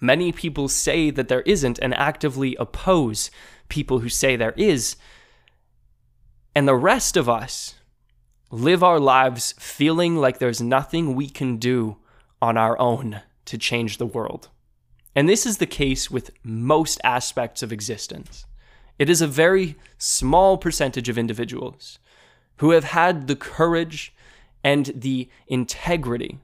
[0.00, 3.30] Many people say that there isn't and actively oppose
[3.68, 4.96] people who say there is.
[6.54, 7.76] And the rest of us
[8.50, 11.96] live our lives feeling like there's nothing we can do
[12.40, 14.48] on our own to change the world.
[15.14, 18.46] And this is the case with most aspects of existence.
[18.98, 21.98] It is a very small percentage of individuals
[22.56, 24.14] who have had the courage
[24.62, 26.38] and the integrity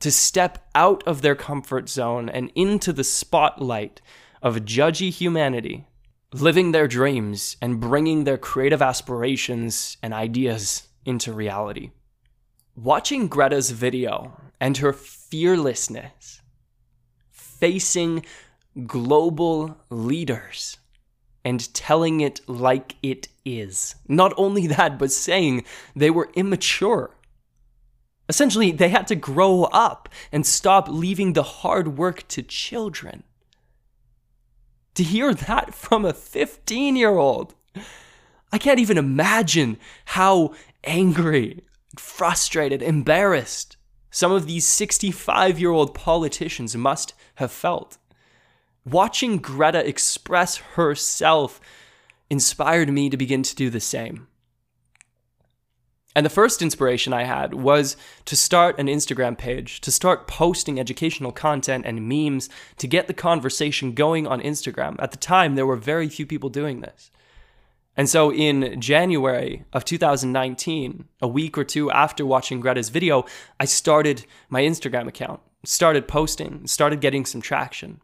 [0.00, 4.00] to step out of their comfort zone and into the spotlight
[4.42, 5.86] of judgy humanity,
[6.32, 11.90] living their dreams and bringing their creative aspirations and ideas into reality.
[12.76, 16.40] Watching Greta's video and her fearlessness
[17.30, 18.24] facing
[18.86, 20.78] global leaders
[21.44, 23.94] and telling it like it is.
[24.08, 25.64] Not only that, but saying
[25.94, 27.16] they were immature.
[28.28, 33.22] Essentially, they had to grow up and stop leaving the hard work to children.
[34.94, 37.54] To hear that from a 15 year old,
[38.50, 41.64] I can't even imagine how angry,
[41.96, 43.76] frustrated, embarrassed
[44.14, 47.98] some of these 65 year old politicians must have felt.
[48.84, 51.60] Watching Greta express herself
[52.30, 54.28] inspired me to begin to do the same.
[56.14, 60.78] And the first inspiration I had was to start an Instagram page, to start posting
[60.78, 64.94] educational content and memes to get the conversation going on Instagram.
[65.00, 67.10] At the time, there were very few people doing this.
[67.96, 73.24] And so in January of 2019, a week or two after watching Greta's video,
[73.60, 78.00] I started my Instagram account, started posting, started getting some traction.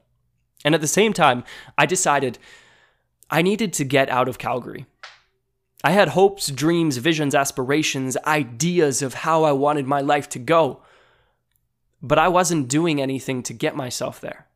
[0.65, 1.43] And at the same time,
[1.77, 2.39] I decided
[3.31, 4.87] I needed to get out of Calgary.
[5.83, 10.83] I had hopes, dreams, visions, aspirations, ideas of how I wanted my life to go.
[12.03, 14.47] But I wasn't doing anything to get myself there.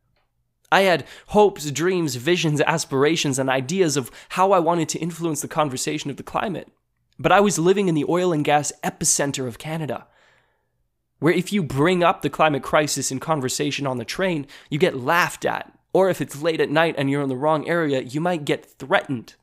[0.71, 5.47] I had hopes, dreams, visions, aspirations, and ideas of how I wanted to influence the
[5.47, 6.69] conversation of the climate.
[7.17, 10.07] But I was living in the oil and gas epicenter of Canada,
[11.19, 14.97] where if you bring up the climate crisis in conversation on the train, you get
[14.97, 15.71] laughed at.
[15.93, 18.65] Or if it's late at night and you're in the wrong area, you might get
[18.65, 19.35] threatened,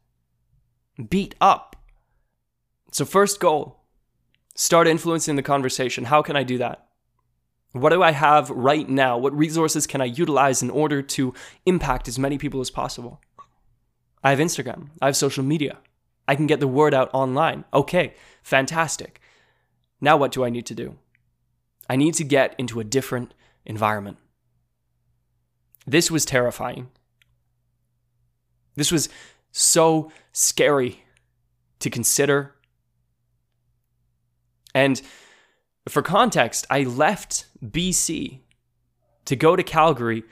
[1.08, 1.76] beat up.
[2.90, 3.80] So, first goal
[4.54, 6.04] start influencing the conversation.
[6.04, 6.86] How can I do that?
[7.72, 9.16] What do I have right now?
[9.16, 13.20] What resources can I utilize in order to impact as many people as possible?
[14.22, 15.78] I have Instagram, I have social media.
[16.28, 17.64] I can get the word out online.
[17.74, 19.20] Okay, fantastic.
[20.00, 20.96] Now, what do I need to do?
[21.88, 24.18] I need to get into a different environment.
[25.86, 26.90] This was terrifying.
[28.76, 29.08] This was
[29.50, 31.04] so scary
[31.80, 32.54] to consider.
[34.74, 35.02] And
[35.88, 38.40] for context, I left BC
[39.24, 40.24] to go to Calgary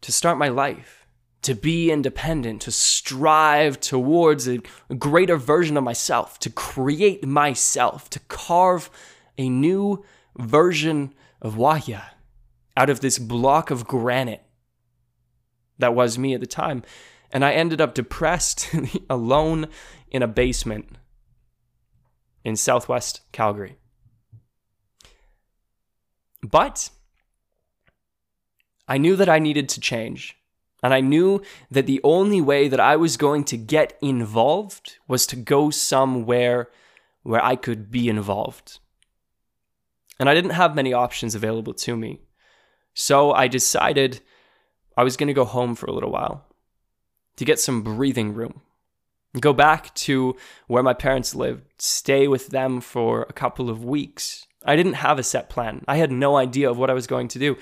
[0.00, 1.06] to start my life,
[1.42, 4.58] to be independent, to strive towards a
[4.98, 8.90] greater version of myself, to create myself, to carve
[9.38, 10.04] a new
[10.38, 12.04] version of Wahya
[12.76, 14.42] out of this block of granite
[15.78, 16.82] that was me at the time.
[17.32, 18.68] And I ended up depressed,
[19.10, 19.68] alone
[20.10, 20.96] in a basement
[22.44, 23.76] in southwest Calgary.
[26.42, 26.90] But
[28.88, 30.36] I knew that I needed to change.
[30.82, 31.40] And I knew
[31.70, 36.68] that the only way that I was going to get involved was to go somewhere
[37.22, 38.80] where I could be involved.
[40.18, 42.20] And I didn't have many options available to me.
[42.94, 44.20] So I decided
[44.96, 46.44] I was going to go home for a little while
[47.36, 48.60] to get some breathing room.
[49.40, 50.36] Go back to
[50.66, 55.18] where my parents lived, stay with them for a couple of weeks, I didn't have
[55.18, 55.84] a set plan.
[55.88, 57.56] I had no idea of what I was going to do.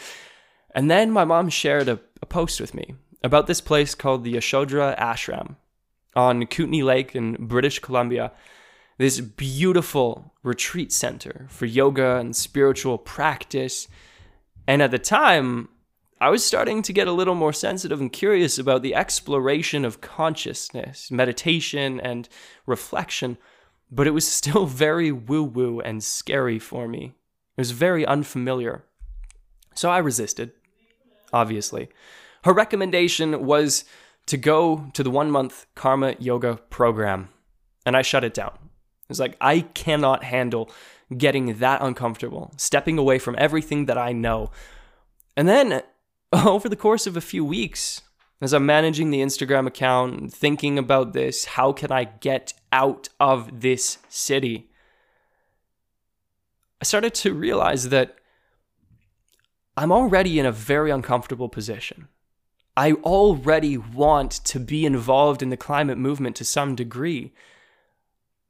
[0.74, 4.34] And then my mom shared a, a post with me about this place called the
[4.34, 5.56] Yashodhara Ashram
[6.14, 8.32] on Kootenay Lake in British Columbia.
[8.98, 13.88] This beautiful retreat center for yoga and spiritual practice.
[14.66, 15.68] And at the time,
[16.20, 20.02] I was starting to get a little more sensitive and curious about the exploration of
[20.02, 22.28] consciousness, meditation, and
[22.66, 23.38] reflection,
[23.90, 27.14] but it was still very woo woo and scary for me.
[27.56, 28.84] It was very unfamiliar.
[29.74, 30.52] So I resisted,
[31.32, 31.88] obviously.
[32.44, 33.84] Her recommendation was
[34.26, 37.28] to go to the one month karma yoga program,
[37.84, 38.56] and I shut it down.
[39.08, 40.70] It's like, I cannot handle
[41.16, 44.50] getting that uncomfortable, stepping away from everything that I know.
[45.36, 45.82] And then
[46.32, 48.02] over the course of a few weeks,
[48.40, 53.60] as I'm managing the Instagram account, thinking about this, how can I get out of
[53.60, 54.70] this city?
[56.80, 58.16] I started to realize that
[59.76, 62.08] I'm already in a very uncomfortable position.
[62.76, 67.32] I already want to be involved in the climate movement to some degree.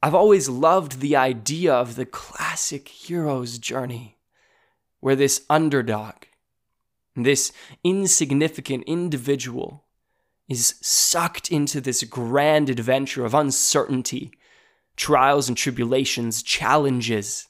[0.03, 4.18] I've always loved the idea of the classic hero's journey,
[5.01, 6.14] where this underdog,
[7.17, 7.53] this
[7.85, 9.85] insignificant individual,
[10.49, 14.33] is sucked into this grand adventure of uncertainty,
[14.97, 17.47] trials and tribulations, challenges.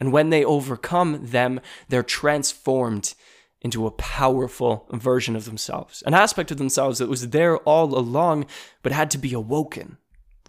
[0.00, 3.14] And when they overcome them, they're transformed
[3.60, 8.46] into a powerful version of themselves, an aspect of themselves that was there all along,
[8.82, 9.96] but had to be awoken,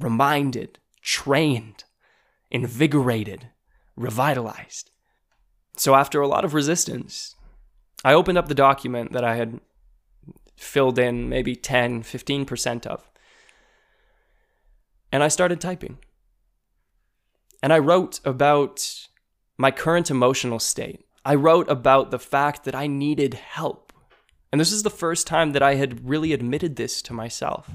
[0.01, 1.85] reminded, trained,
[2.51, 3.47] invigorated,
[3.95, 4.89] revitalized.
[5.77, 7.35] So, after a lot of resistance,
[8.05, 9.59] I opened up the document that I had
[10.55, 13.09] filled in maybe 10, 15% of,
[15.11, 15.97] and I started typing.
[17.63, 19.07] And I wrote about
[19.57, 23.91] my current emotional state I wrote about the fact that I needed help.
[24.51, 27.71] And this is the first time that I had really admitted this to myself.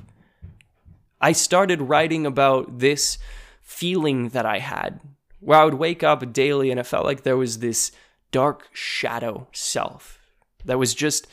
[1.20, 3.18] I started writing about this
[3.60, 5.00] feeling that I had,
[5.40, 7.90] where I would wake up daily and it felt like there was this
[8.30, 10.19] dark shadow self
[10.64, 11.26] that was just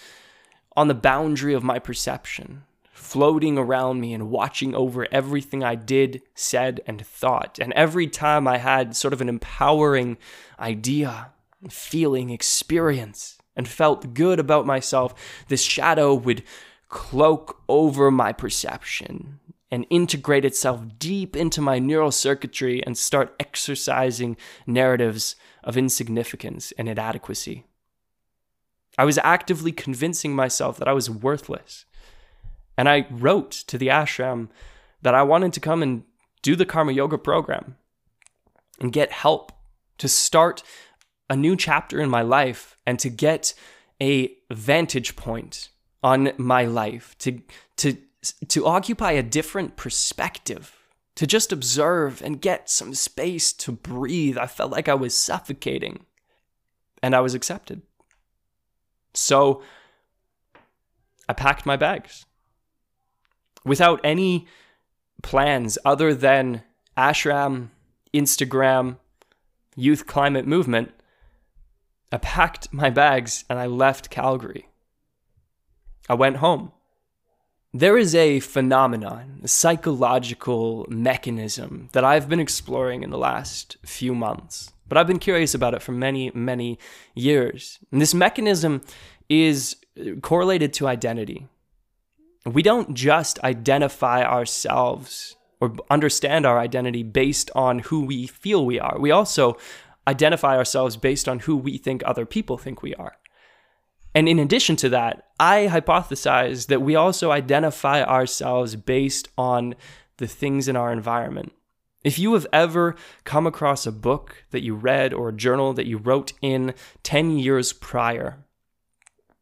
[0.75, 6.21] on the boundary of my perception, floating around me and watching over everything I did,
[6.36, 7.57] said, and thought.
[7.59, 10.17] And every time I had sort of an empowering
[10.59, 11.32] idea,
[11.69, 15.15] feeling, experience, and felt good about myself,
[15.47, 16.43] this shadow would
[16.89, 24.38] cloak over my perception and integrate itself deep into my neural circuitry and start exercising
[24.65, 27.65] narratives of insignificance and inadequacy.
[28.98, 31.86] I was actively convincing myself that I was worthless.
[32.78, 34.50] And I wrote to the ashram
[35.02, 36.04] that I wanted to come and
[36.41, 37.76] do the karma yoga program
[38.80, 39.52] and get help
[39.98, 40.64] to start
[41.30, 43.54] a new chapter in my life and to get
[44.02, 45.70] a vantage point
[46.04, 47.41] on my life, to,
[47.78, 47.98] to,
[48.48, 50.76] to occupy a different perspective,
[51.16, 54.38] to just observe and get some space to breathe.
[54.38, 56.06] I felt like I was suffocating
[57.02, 57.82] and I was accepted.
[59.14, 59.62] So
[61.28, 62.26] I packed my bags
[63.66, 64.47] without any
[65.22, 66.64] plans other than
[66.95, 67.70] ashram,
[68.14, 68.97] Instagram,
[69.76, 70.91] youth climate movement.
[72.12, 74.68] I packed my bags and I left Calgary.
[76.10, 76.72] I went home.
[77.74, 84.16] There is a phenomenon, a psychological mechanism that I've been exploring in the last few
[84.16, 86.80] months, but I've been curious about it for many, many
[87.16, 87.80] years.
[87.92, 88.82] And this mechanism
[89.30, 91.48] is uh, correlated to identity.
[92.46, 98.80] We don't just identify ourselves or understand our identity based on who we feel we
[98.80, 98.98] are.
[99.00, 99.58] We also
[100.08, 103.18] identify ourselves based on who we think other people think we are.
[104.16, 109.76] And in addition to that, I hypothesize that we also identify ourselves based on
[110.18, 111.52] the things in our environment.
[112.04, 115.88] If you have ever come across a book that you read or a journal that
[115.88, 116.74] you wrote in
[117.04, 118.45] 10 years prior,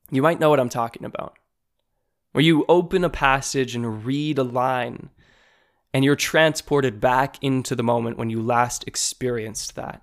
[0.10, 1.38] you might know what I'm talking about.
[2.32, 5.10] Where you open a passage and read a line,
[5.94, 10.02] and you're transported back into the moment when you last experienced that.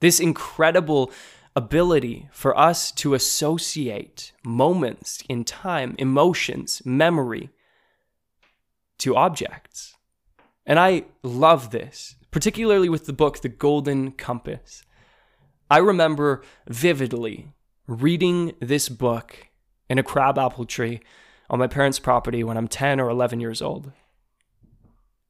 [0.00, 1.10] This incredible
[1.56, 7.50] ability for us to associate moments in time, emotions, memory
[8.98, 9.94] to objects.
[10.66, 14.82] And I love this, particularly with the book The Golden Compass.
[15.70, 17.52] I remember vividly
[17.86, 19.48] reading this book
[19.88, 21.00] in a crabapple tree
[21.48, 23.92] on my parents' property when I'm 10 or 11 years old.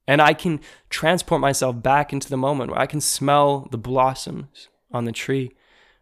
[0.07, 0.59] And I can
[0.89, 5.55] transport myself back into the moment where I can smell the blossoms on the tree.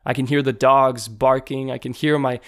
[0.06, 1.72] I can hear the dogs barking.
[1.72, 2.40] I can hear my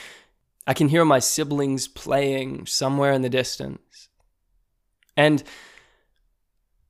[0.67, 4.09] I can hear my siblings playing somewhere in the distance.
[5.17, 5.43] And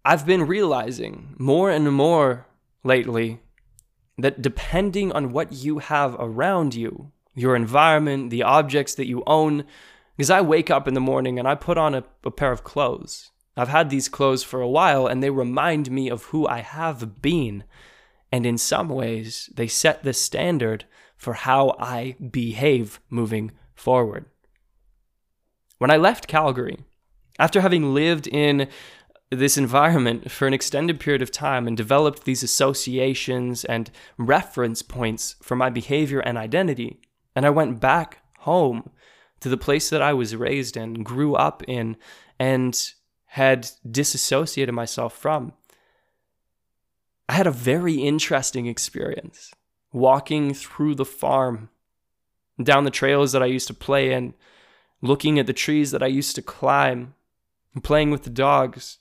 [0.04, 2.48] I've been realizing more and more
[2.84, 3.40] lately
[4.18, 9.64] that depending on what you have around you, your environment, the objects that you own,
[10.18, 12.64] because I wake up in the morning and I put on a, a, pair of
[12.64, 13.30] clothes.
[13.56, 17.22] I've had these clothes for a while and they remind me of who I have
[17.22, 17.64] been.
[18.32, 20.86] And in some ways, they set the standard
[21.16, 24.26] for how I behave moving forward.
[25.78, 26.80] When I left Calgary,
[27.40, 28.68] after having lived in
[29.32, 35.38] this environment for an extended period of time and developed these associations and reference points
[35.42, 37.00] for my behavior and identity,
[37.34, 38.92] and I went back home
[39.40, 41.96] to the place that I was raised in, grew up in,
[42.38, 42.78] and
[43.28, 45.54] had disassociated myself from.
[47.30, 49.54] I had a very interesting experience
[49.94, 51.70] walking through the farm,
[52.62, 54.34] down the trails that I used to play in,
[55.02, 57.16] looking at the trees that I used to climb,
[57.82, 58.98] playing with the dogs,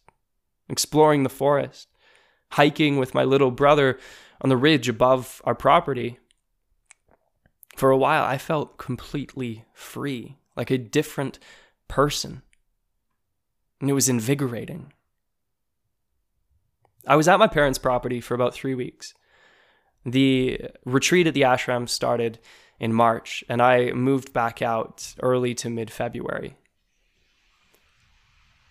[0.71, 1.89] exploring the forest,
[2.53, 3.99] hiking with my little brother
[4.41, 6.19] on the ridge above our property.
[7.77, 11.39] For a while, I felt completely free, like a different
[11.89, 12.43] person.
[13.81, 14.93] And it was invigorating.
[17.07, 19.15] I was at my parents' property for about three weeks.
[20.05, 22.39] The retreat at the ashram started
[22.79, 26.57] in March, and I moved back out early to mid February.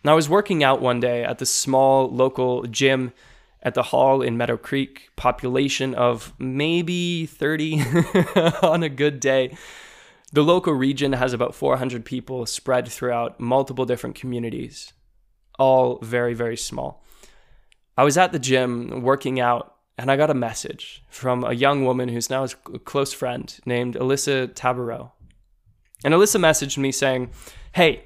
[0.03, 3.13] Now, I was working out one day at the small local gym
[3.61, 7.81] at the hall in Meadow Creek, population of maybe 30
[8.63, 9.57] on a good day.
[10.31, 14.93] The local region has about 400 people spread throughout multiple different communities,
[15.57, 17.03] all very, very small.
[17.97, 21.83] I was at the gym working out and I got a message from a young
[21.83, 25.11] woman who's now a close friend named Alyssa Tabarot.
[26.05, 27.31] And Alyssa messaged me saying,
[27.73, 28.05] Hey,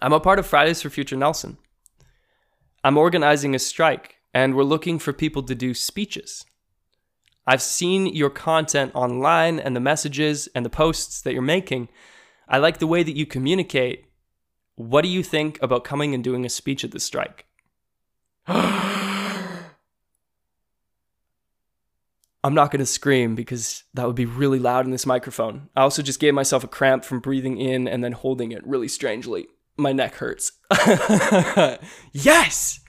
[0.00, 1.58] I'm a part of Fridays for Future Nelson.
[2.84, 6.44] I'm organizing a strike and we're looking for people to do speeches.
[7.46, 11.88] I've seen your content online and the messages and the posts that you're making.
[12.48, 14.06] I like the way that you communicate.
[14.76, 17.46] What do you think about coming and doing a speech at the strike?
[22.44, 25.68] I'm not going to scream because that would be really loud in this microphone.
[25.76, 28.88] I also just gave myself a cramp from breathing in and then holding it really
[28.88, 29.46] strangely
[29.76, 30.52] my neck hurts.
[32.12, 32.80] yes!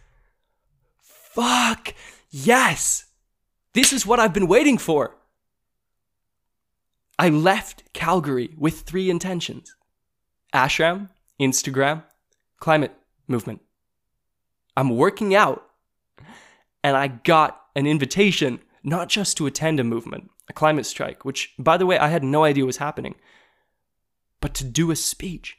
[1.01, 1.93] Fuck!
[2.29, 3.05] Yes!
[3.73, 5.15] This is what I've been waiting for.
[7.17, 9.75] I left Calgary with three intentions
[10.53, 11.09] ashram,
[11.39, 12.03] Instagram,
[12.59, 12.93] climate
[13.27, 13.61] movement.
[14.77, 15.65] I'm working out,
[16.83, 21.53] and I got an invitation not just to attend a movement, a climate strike, which,
[21.57, 23.15] by the way, I had no idea was happening,
[24.41, 25.57] but to do a speech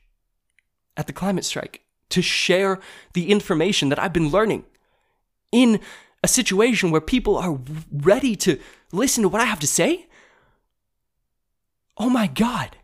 [0.97, 2.80] at the climate strike to share
[3.12, 4.64] the information that I've been learning
[5.53, 5.80] in
[6.22, 7.59] a situation where people are
[7.92, 8.59] ready to
[8.92, 10.07] listen to what I have to say?
[11.97, 12.76] Oh my God.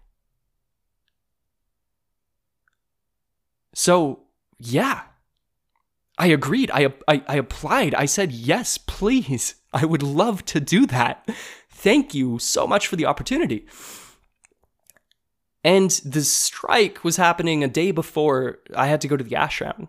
[3.74, 4.20] So,
[4.58, 5.02] yeah,
[6.18, 6.70] I agreed.
[6.72, 7.94] I, I, I applied.
[7.94, 9.54] I said, yes, please.
[9.72, 11.28] I would love to do that.
[11.70, 13.66] Thank you so much for the opportunity.
[15.62, 19.88] And the strike was happening a day before I had to go to the ashram.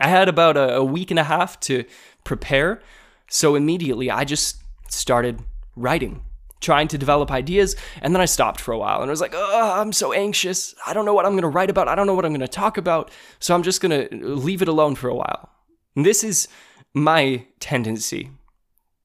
[0.00, 1.84] I had about a, a week and a half to
[2.24, 2.82] prepare,
[3.28, 4.58] so immediately I just
[4.88, 5.40] started
[5.74, 6.22] writing,
[6.60, 9.34] trying to develop ideas, and then I stopped for a while and I was like,
[9.34, 10.74] oh, I'm so anxious.
[10.86, 11.88] I don't know what I'm going to write about.
[11.88, 13.10] I don't know what I'm going to talk about.
[13.40, 15.50] So I'm just going to leave it alone for a while.
[15.96, 16.48] And this is
[16.94, 18.30] my tendency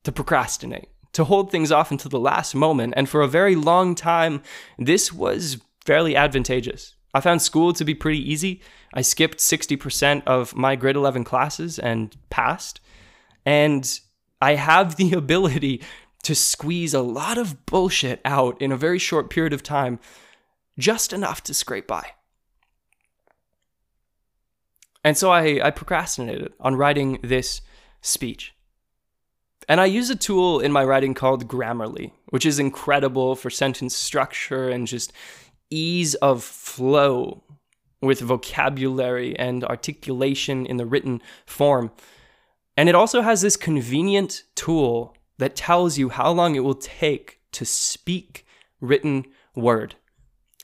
[0.04, 2.94] to procrastinate to hold things off until the last moment.
[2.98, 4.42] And for a very long time,
[4.78, 6.96] this was fairly advantageous.
[7.14, 8.62] I found school to be pretty easy.
[8.94, 12.80] I skipped 60% of my grade 11 classes and passed.
[13.46, 14.00] And
[14.42, 15.84] I have the ability
[16.24, 20.00] to squeeze a lot of bullshit out in a very short period of time,
[20.80, 22.12] just enough to scrape by.
[25.04, 27.62] And so I, I procrastinated on writing this
[28.02, 28.54] speech.
[29.68, 33.96] And I use a tool in my writing called Grammarly, which is incredible for sentence
[33.96, 35.14] structure and just
[35.70, 37.44] ease of flow
[38.02, 41.92] with vocabulary and articulation in the written form.
[42.76, 47.40] And it also has this convenient tool that tells you how long it will take
[47.54, 48.46] to speak
[48.82, 49.96] written word.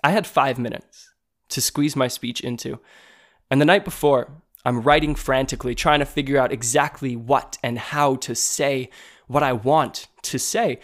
[0.03, 1.11] I had five minutes
[1.49, 2.79] to squeeze my speech into.
[3.49, 4.29] And the night before,
[4.69, 8.91] I'm writing frantically, trying to figure out exactly what and how to say
[9.25, 10.79] what I want to say.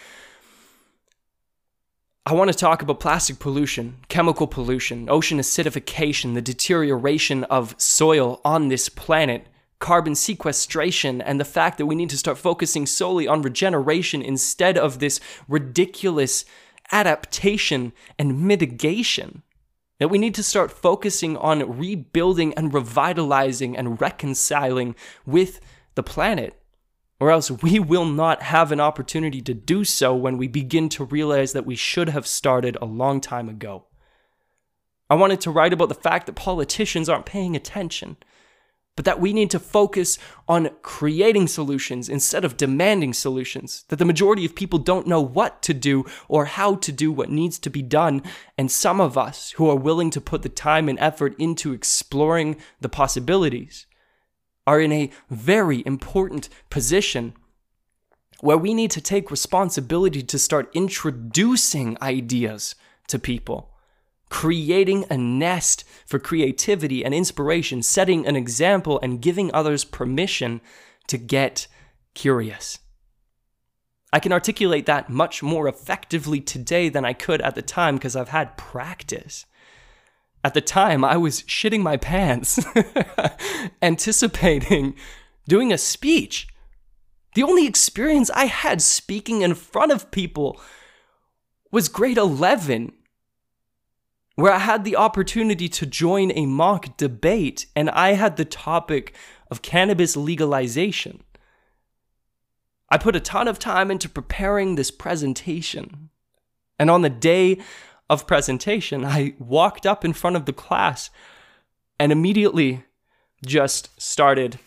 [2.26, 8.42] I want to talk about plastic pollution, chemical pollution, ocean acidification, the deterioration of soil
[8.44, 9.46] on this planet,
[9.78, 14.80] carbon sequestration, and the fact that we need to start focusing solely on regeneration instead
[14.80, 16.44] of this ridiculous
[16.92, 19.44] adaptation and mitigation.
[20.00, 25.60] That we need to start focusing on rebuilding and revitalizing and reconciling with
[25.96, 26.62] the planet
[27.20, 31.06] or else we will not have an opportunity to do so when we begin to
[31.06, 33.86] realize that we should have started a long time ago.
[35.10, 38.18] I wanted to write about the fact that politicians aren't paying attention,
[38.96, 40.18] but that we need to focus
[40.48, 43.84] on creating solutions instead of demanding solutions.
[43.90, 47.30] That the majority of people don't know what to do or how to do what
[47.30, 48.24] needs to be done,
[48.58, 52.56] and some of us who are willing to put the time and effort into exploring
[52.80, 53.86] the possibilities
[54.66, 57.34] are in a very important position
[58.40, 62.76] where we need to take responsibility to start introducing ideas
[63.08, 63.75] to people,
[64.36, 70.60] creating a nest for creativity and inspiration, setting an example, and giving others permission
[71.08, 71.68] to get
[72.16, 72.80] curious.
[74.12, 78.18] I can articulate that much more effectively today than I could at the time because
[78.18, 79.46] I've had practice
[80.44, 82.60] at the time, I was shitting my pants,
[83.82, 84.96] anticipating
[85.48, 86.50] doing a speech.
[87.36, 90.62] The only experience I had speaking in front of people
[91.72, 92.92] was grade 11,
[94.36, 99.16] where I had the opportunity to join a mock debate and I had the topic
[99.50, 101.24] of cannabis legalization.
[102.90, 106.10] I put a ton of time into preparing this presentation.
[106.78, 107.60] And on the day
[108.10, 111.10] of presentation, I walked up in front of the class
[112.00, 112.84] and immediately
[113.46, 114.60] just started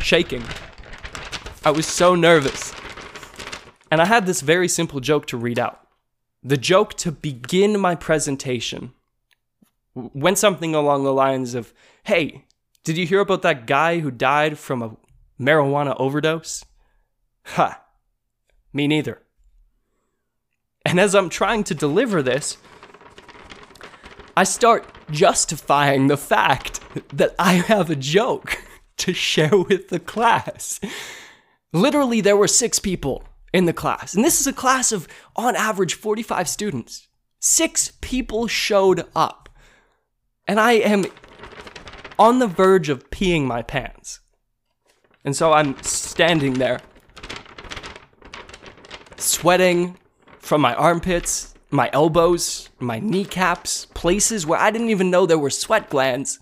[0.00, 0.44] shaking.
[1.64, 2.72] I was so nervous.
[3.90, 5.87] And I had this very simple joke to read out.
[6.42, 8.92] The joke to begin my presentation
[9.94, 11.72] went something along the lines of
[12.04, 12.44] Hey,
[12.84, 14.96] did you hear about that guy who died from a
[15.40, 16.64] marijuana overdose?
[17.44, 17.82] Ha,
[18.72, 19.22] me neither.
[20.84, 22.56] And as I'm trying to deliver this,
[24.36, 26.80] I start justifying the fact
[27.12, 28.62] that I have a joke
[28.98, 30.80] to share with the class.
[31.72, 35.56] Literally, there were six people in the class, and this is a class of, on
[35.56, 37.08] average, 45 students.
[37.40, 39.48] Six people showed up,
[40.46, 41.04] and I am
[42.18, 44.20] on the verge of peeing my pants.
[45.24, 46.80] And so I'm standing there,
[49.16, 49.96] sweating,
[50.48, 55.50] from my armpits, my elbows, my kneecaps, places where I didn't even know there were
[55.50, 56.38] sweat glands.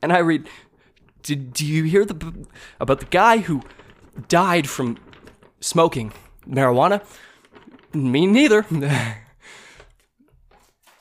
[0.00, 0.48] And I read,
[1.22, 2.46] did, do you hear the,
[2.80, 3.62] about the guy who
[4.28, 4.96] died from
[5.64, 6.12] smoking
[6.46, 7.02] marijuana?
[7.92, 8.62] Me neither.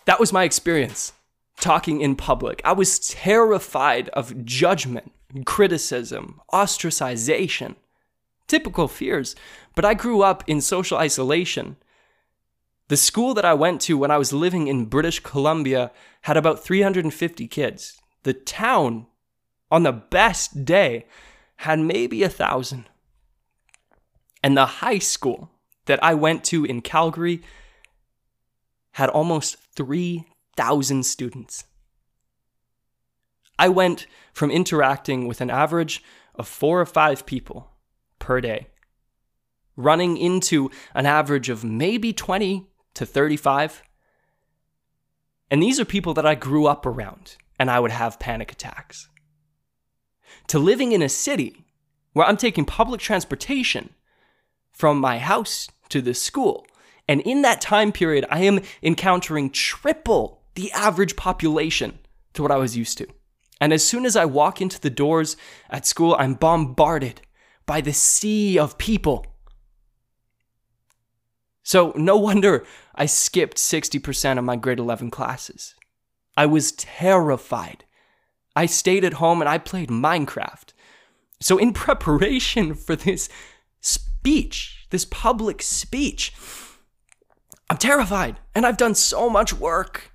[0.05, 1.14] that was my experience
[1.59, 2.61] talking in public.
[2.64, 5.11] I was terrified of judgment,
[5.45, 7.76] criticism, ostracization,
[8.47, 9.36] typical fears.
[9.76, 11.78] But I grew up in social isolation
[12.89, 15.91] the school that I went to when I was living in British Columbia
[16.22, 17.99] had about 350 kids.
[18.24, 19.07] The town,
[19.72, 21.05] on the best day,
[21.57, 22.86] had maybe a thousand.
[24.44, 25.50] And the high school
[25.86, 27.41] that I went to in Calgary
[28.91, 31.64] had almost 3,000 students.
[33.58, 36.04] I went from interacting with an average
[36.36, 37.72] of four or five people
[38.20, 38.68] per day,
[39.76, 43.84] running into an average of maybe 20 to 35.
[45.50, 49.08] And these are people that I grew up around, and I would have panic attacks.
[50.48, 51.66] To living in a city
[52.14, 53.94] where I'm taking public transportation
[54.74, 56.65] from my house to the school.
[57.07, 61.99] And in that time period, I am encountering triple the average population
[62.34, 63.07] to what I was used to.
[63.61, 65.38] And as soon as I walk into the doors
[65.69, 67.21] at school, I'm bombarded
[67.65, 69.26] by the sea of people
[71.63, 75.76] so, no wonder I skipped 60% of my grade 11 classes.
[76.36, 77.86] I was terrified.
[78.55, 80.74] I stayed at home and I played Minecraft.
[81.39, 83.30] So, in preparation for this
[84.24, 86.32] speech, this public speech,
[87.69, 88.39] I'm terrified.
[88.55, 90.13] And I've done so much work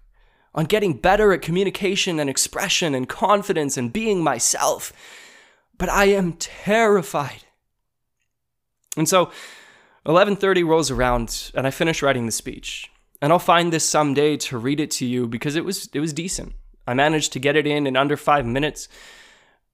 [0.54, 4.94] on getting better at communication and expression and confidence and being myself.
[5.76, 7.44] But I am terrified.
[8.96, 9.30] And so,
[10.06, 12.90] 11:30 rolls around and I finish writing the speech.
[13.20, 16.14] And I'll find this someday to read it to you because it was it was
[16.14, 16.54] decent.
[16.86, 18.88] I managed to get it in in under 5 minutes.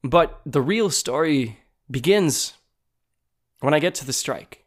[0.02, 2.54] But the real story begins
[3.64, 4.64] when I get to the strike.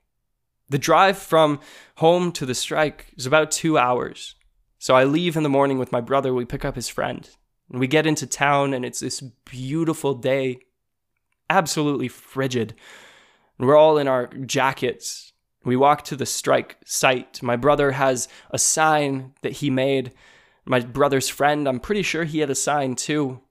[0.70, 1.60] The drive from
[1.98, 4.36] home to the strike is about two hours.
[4.80, 6.34] So I leave in the morning with my brother.
[6.34, 7.30] We pick up his friend.
[7.70, 10.60] And we get into town, and it's this beautiful day,
[11.50, 12.74] absolutely frigid.
[13.60, 15.32] And we're all in our jackets.
[15.64, 17.44] We walk to the strike site.
[17.44, 20.14] My brother has a sign that he made.
[20.66, 23.42] My brother's friend, I'm pretty sure he had a sign too.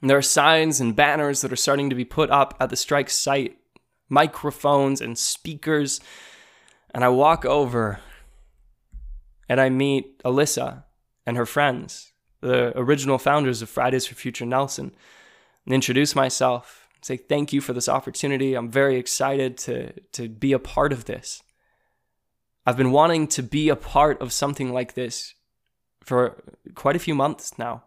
[0.00, 2.76] And there are signs and banners that are starting to be put up at the
[2.76, 3.58] strike site,
[4.08, 6.00] microphones and speakers.
[6.92, 8.00] And I walk over
[9.48, 10.84] and I meet Alyssa
[11.26, 14.94] and her friends, the original founders of Fridays for Future Nelson,
[15.64, 18.54] and introduce myself, say thank you for this opportunity.
[18.54, 21.42] I'm very excited to, to be a part of this.
[22.66, 25.34] I've been wanting to be a part of something like this
[26.02, 26.42] for
[26.74, 27.84] quite a few months now.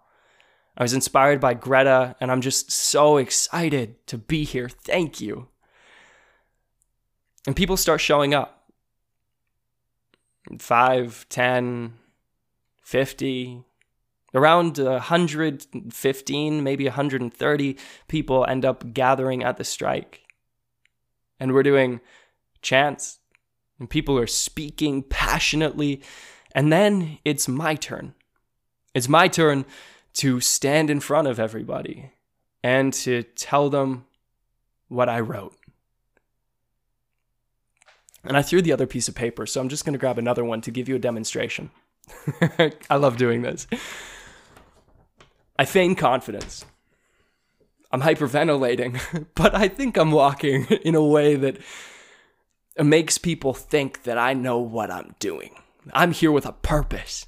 [0.77, 4.69] I was inspired by Greta, and I'm just so excited to be here.
[4.69, 5.47] Thank you.
[7.47, 8.69] And people start showing up
[10.59, 11.93] 5, 10,
[12.83, 13.63] 50,
[14.33, 17.77] around 115, maybe 130
[18.09, 20.23] people end up gathering at the strike.
[21.39, 22.01] And we're doing
[22.61, 23.19] chants,
[23.79, 26.01] and people are speaking passionately.
[26.51, 28.13] And then it's my turn.
[28.93, 29.65] It's my turn
[30.15, 32.11] to stand in front of everybody
[32.61, 34.05] and to tell them
[34.89, 35.55] what I wrote.
[38.23, 40.43] And I threw the other piece of paper, so I'm just going to grab another
[40.43, 41.71] one to give you a demonstration.
[42.89, 43.67] I love doing this.
[45.57, 46.65] I feign confidence.
[47.91, 51.57] I'm hyperventilating, but I think I'm walking in a way that
[52.77, 55.55] makes people think that I know what I'm doing.
[55.93, 57.25] I'm here with a purpose.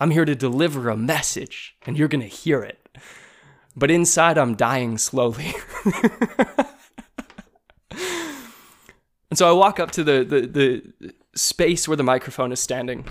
[0.00, 2.88] I'm here to deliver a message, and you're going to hear it.
[3.76, 5.54] But inside, I'm dying slowly.
[9.30, 13.04] and so I walk up to the, the, the space where the microphone is standing,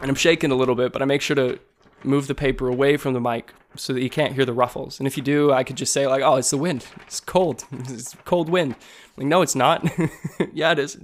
[0.00, 1.58] and I'm shaking a little bit, but I make sure to
[2.04, 4.98] move the paper away from the mic so that you can't hear the ruffles.
[4.98, 6.86] And if you do, I could just say, like, oh, it's the wind.
[7.06, 7.64] It's cold.
[7.72, 8.76] It's cold wind.
[9.16, 9.88] like, no, it's not.
[10.52, 10.98] yeah, it is.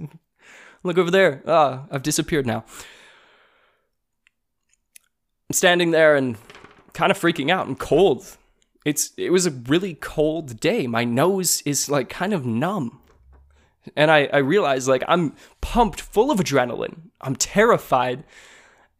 [0.83, 1.41] Look over there.
[1.47, 2.63] Ah, I've disappeared now.
[5.49, 6.37] I'm standing there and
[6.93, 7.67] kind of freaking out.
[7.67, 8.37] I'm cold.
[8.85, 10.87] It's it was a really cold day.
[10.87, 12.98] My nose is like kind of numb.
[13.95, 17.09] And I, I realize like I'm pumped full of adrenaline.
[17.21, 18.23] I'm terrified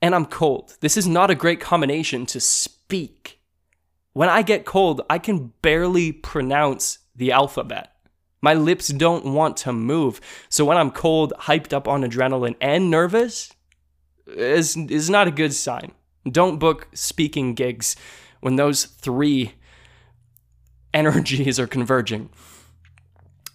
[0.02, 0.76] and I'm cold.
[0.80, 3.40] This is not a great combination to speak.
[4.14, 7.94] When I get cold, I can barely pronounce the alphabet.
[8.42, 10.22] My lips don't want to move.
[10.48, 13.54] So when I'm cold, hyped up on adrenaline, and nervous,
[14.28, 15.92] is, is not a good sign.
[16.30, 17.96] Don't book speaking gigs
[18.40, 19.54] when those three
[20.94, 22.30] energies are converging.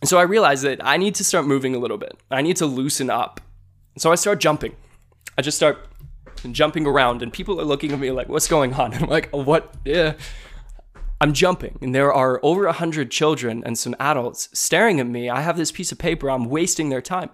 [0.04, 2.18] And so I realized that I need to start moving a little bit.
[2.30, 3.40] I need to loosen up.
[3.96, 4.76] So I start jumping.
[5.38, 5.88] I just start
[6.52, 9.74] jumping around, and people are looking at me like, "What's going on?" I'm like, "What?"
[9.82, 10.12] Yeah.
[11.22, 15.30] I'm jumping, and there are over a hundred children and some adults staring at me.
[15.30, 16.30] I have this piece of paper.
[16.30, 17.30] I'm wasting their time.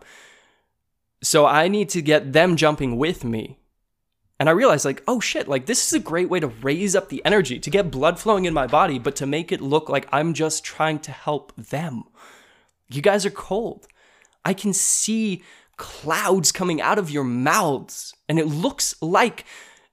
[1.24, 3.58] So I need to get them jumping with me
[4.38, 7.08] and I realized, like, oh shit, like this is a great way to raise up
[7.08, 10.08] the energy, to get blood flowing in my body, but to make it look like
[10.12, 12.04] I'm just trying to help them.
[12.90, 13.86] You guys are cold.
[14.44, 15.42] I can see
[15.76, 19.44] clouds coming out of your mouths, and it looks like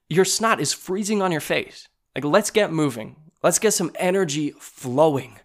[0.08, 1.88] your snot is freezing on your face.
[2.14, 3.16] Like, let's get moving.
[3.42, 5.38] Let's get some energy flowing.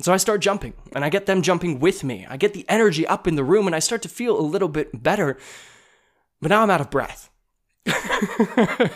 [0.00, 2.26] so I start jumping, and I get them jumping with me.
[2.28, 4.68] I get the energy up in the room, and I start to feel a little
[4.68, 5.36] bit better.
[6.40, 7.30] But now I'm out of breath.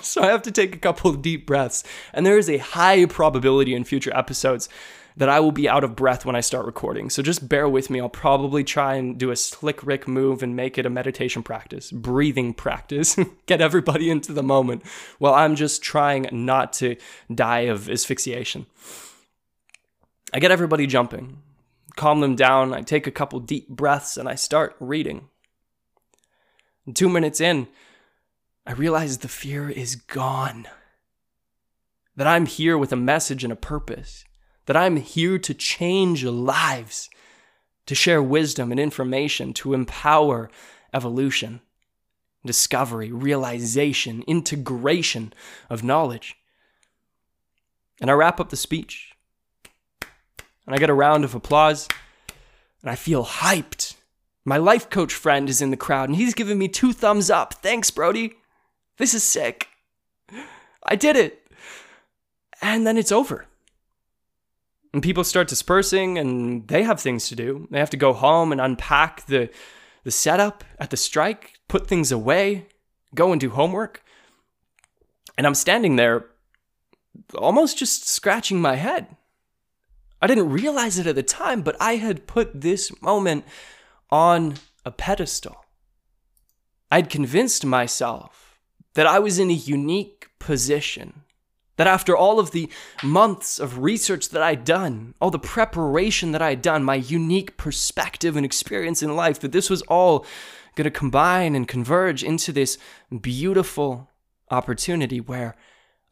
[0.00, 1.84] so I have to take a couple of deep breaths.
[2.12, 4.68] And there is a high probability in future episodes
[5.18, 7.10] that I will be out of breath when I start recording.
[7.10, 8.00] So just bear with me.
[8.00, 11.90] I'll probably try and do a slick Rick move and make it a meditation practice,
[11.90, 14.86] breathing practice, get everybody into the moment
[15.18, 16.96] while I'm just trying not to
[17.34, 18.66] die of asphyxiation.
[20.32, 21.42] I get everybody jumping,
[21.96, 22.72] calm them down.
[22.72, 25.28] I take a couple deep breaths and I start reading.
[26.94, 27.66] two minutes in,
[28.64, 30.68] I realize the fear is gone.
[32.14, 34.24] That I'm here with a message and a purpose.
[34.68, 37.08] That I'm here to change lives,
[37.86, 40.50] to share wisdom and information, to empower
[40.92, 41.62] evolution,
[42.44, 45.32] discovery, realization, integration
[45.70, 46.36] of knowledge.
[47.98, 49.14] And I wrap up the speech.
[50.66, 51.88] And I get a round of applause.
[52.82, 53.96] And I feel hyped.
[54.44, 57.54] My life coach friend is in the crowd and he's giving me two thumbs up.
[57.54, 58.34] Thanks, Brody.
[58.98, 59.68] This is sick.
[60.82, 61.50] I did it.
[62.60, 63.46] And then it's over.
[64.92, 67.68] And people start dispersing and they have things to do.
[67.70, 69.50] They have to go home and unpack the,
[70.04, 72.66] the setup at the strike, put things away,
[73.14, 74.02] go and do homework.
[75.36, 76.26] And I'm standing there
[77.34, 79.16] almost just scratching my head.
[80.20, 83.44] I didn't realize it at the time, but I had put this moment
[84.10, 85.64] on a pedestal.
[86.90, 88.58] I'd convinced myself
[88.94, 91.22] that I was in a unique position
[91.78, 92.68] that after all of the
[93.02, 98.36] months of research that I'd done, all the preparation that I'd done, my unique perspective
[98.36, 100.26] and experience in life, that this was all
[100.74, 102.78] going to combine and converge into this
[103.20, 104.10] beautiful
[104.50, 105.56] opportunity where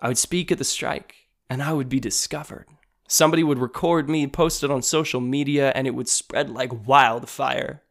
[0.01, 1.17] I would speak at the strike
[1.51, 2.67] and I would be discovered.
[3.09, 7.83] Somebody would record me, post it on social media, and it would spread like wildfire.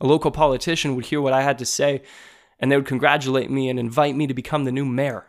[0.00, 2.02] A local politician would hear what I had to say
[2.60, 5.26] and they would congratulate me and invite me to become the new mayor.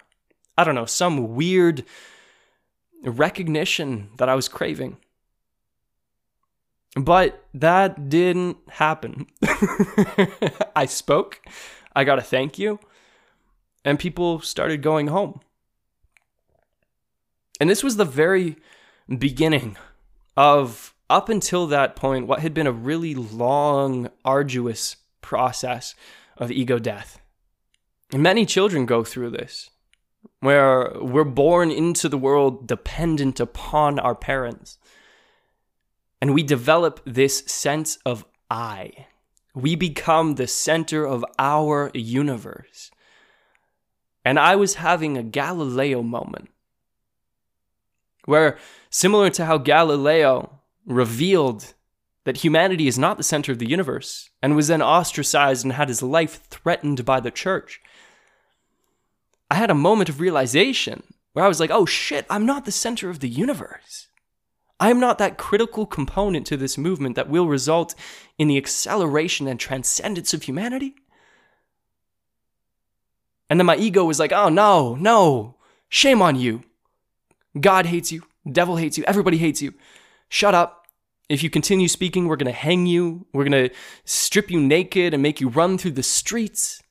[0.58, 1.84] I don't know, some weird
[3.04, 4.98] recognition that I was craving.
[6.96, 9.28] But that didn't happen.
[10.76, 11.42] I spoke,
[11.94, 12.80] I got a thank you,
[13.84, 15.42] and people started going home.
[17.60, 18.58] And this was the very
[19.10, 19.78] beginning
[20.38, 25.96] of, up until that point, what had been a really long, arduous process
[26.38, 27.20] of ego death.
[28.14, 29.70] And many children go through this
[30.40, 34.78] where we're born into the world dependent upon our parents.
[36.22, 39.08] And we develop this sense of I.
[39.54, 42.92] We become the center of our universe.
[44.24, 46.50] And I was having a Galileo moment
[48.26, 48.58] where,
[48.90, 51.74] similar to how Galileo revealed
[52.26, 55.90] that humanity is not the center of the universe and was then ostracized and had
[55.90, 57.80] his life threatened by the church,
[59.50, 62.72] I had a moment of realization where I was like, oh shit, I'm not the
[62.72, 64.08] center of the universe.
[64.80, 67.96] I am not that critical component to this movement that will result
[68.38, 70.96] in the acceleration and transcendence of humanity.
[73.50, 75.56] And then my ego was like, oh no, no,
[75.88, 76.64] shame on you.
[77.60, 79.74] God hates you, devil hates you, everybody hates you.
[80.28, 80.88] Shut up.
[81.30, 83.26] If you continue speaking, we're going to hang you.
[83.34, 86.84] We're going to strip you naked and make you run through the streets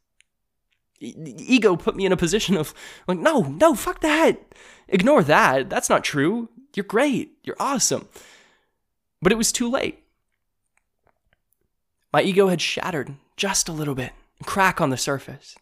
[1.07, 2.75] ego put me in a position of
[3.07, 4.41] like, no, no, fuck that.
[4.89, 5.71] Ignore that.
[5.71, 6.49] That's not true.
[6.75, 7.39] You're great.
[7.43, 8.09] You're awesome.
[9.23, 10.03] But it was too late.
[12.13, 14.13] My ego had shattered just a little bit,
[14.45, 15.57] crack on the surface.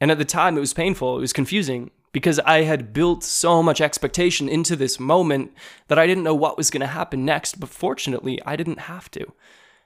[0.00, 1.16] And at the time, it was painful.
[1.16, 5.52] It was confusing because I had built so much expectation into this moment
[5.88, 7.60] that I didn't know what was going to happen next.
[7.60, 9.32] But fortunately, I didn't have to.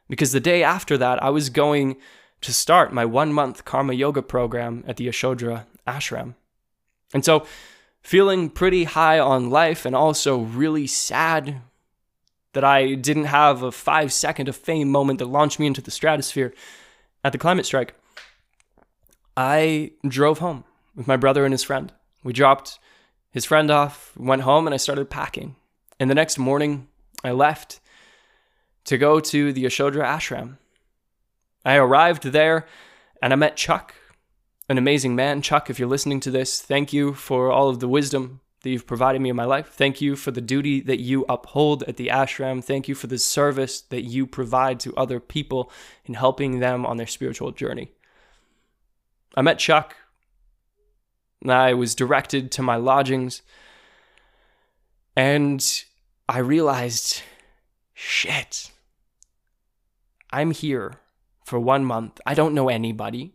[0.09, 1.97] Because the day after that, I was going
[2.45, 6.35] to start my one month karma yoga program at the Yashodhara ashram.
[7.13, 7.47] And so,
[8.03, 11.63] feeling pretty high on life and also really sad
[12.53, 15.91] that I didn't have a five second of fame moment that launched me into the
[15.91, 16.53] stratosphere
[17.25, 17.95] at the climate strike,
[19.37, 20.65] I drove home
[20.95, 21.93] with my brother and his friend.
[22.23, 22.79] We dropped
[23.31, 25.57] his friend off, went home, and I started packing.
[25.99, 26.89] And the next morning,
[27.25, 27.81] I left
[28.85, 30.59] to go to the Yashodhara ashram
[31.65, 32.67] I arrived there
[33.23, 33.95] and I met Chuck,
[34.69, 35.41] an amazing man.
[35.41, 38.87] Chuck, if you're listening to this, thank you for all of the wisdom that you've
[38.87, 39.69] provided me in my life.
[39.69, 42.65] Thank you for the duty that you uphold at the ashram.
[42.65, 45.71] Thank you for the service that you provide to other people
[46.05, 47.93] in helping them on their spiritual journey.
[49.35, 49.97] I met Chuck.
[51.47, 53.43] I was directed to my lodgings.
[55.17, 55.65] And
[56.29, 57.23] I realized
[57.93, 58.71] shit,
[60.31, 60.99] I'm here
[61.45, 62.21] for one month.
[62.27, 63.35] I don't know anybody.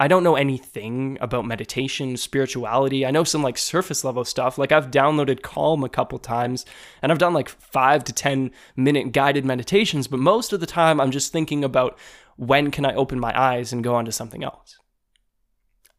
[0.00, 3.06] I don't know anything about meditation, spirituality.
[3.06, 4.58] I know some like surface level stuff.
[4.58, 6.66] Like I've downloaded Calm a couple times
[7.00, 11.00] and I've done like five to 10 minute guided meditations, but most of the time
[11.00, 11.96] I'm just thinking about
[12.36, 14.76] when can I open my eyes and go on to something else.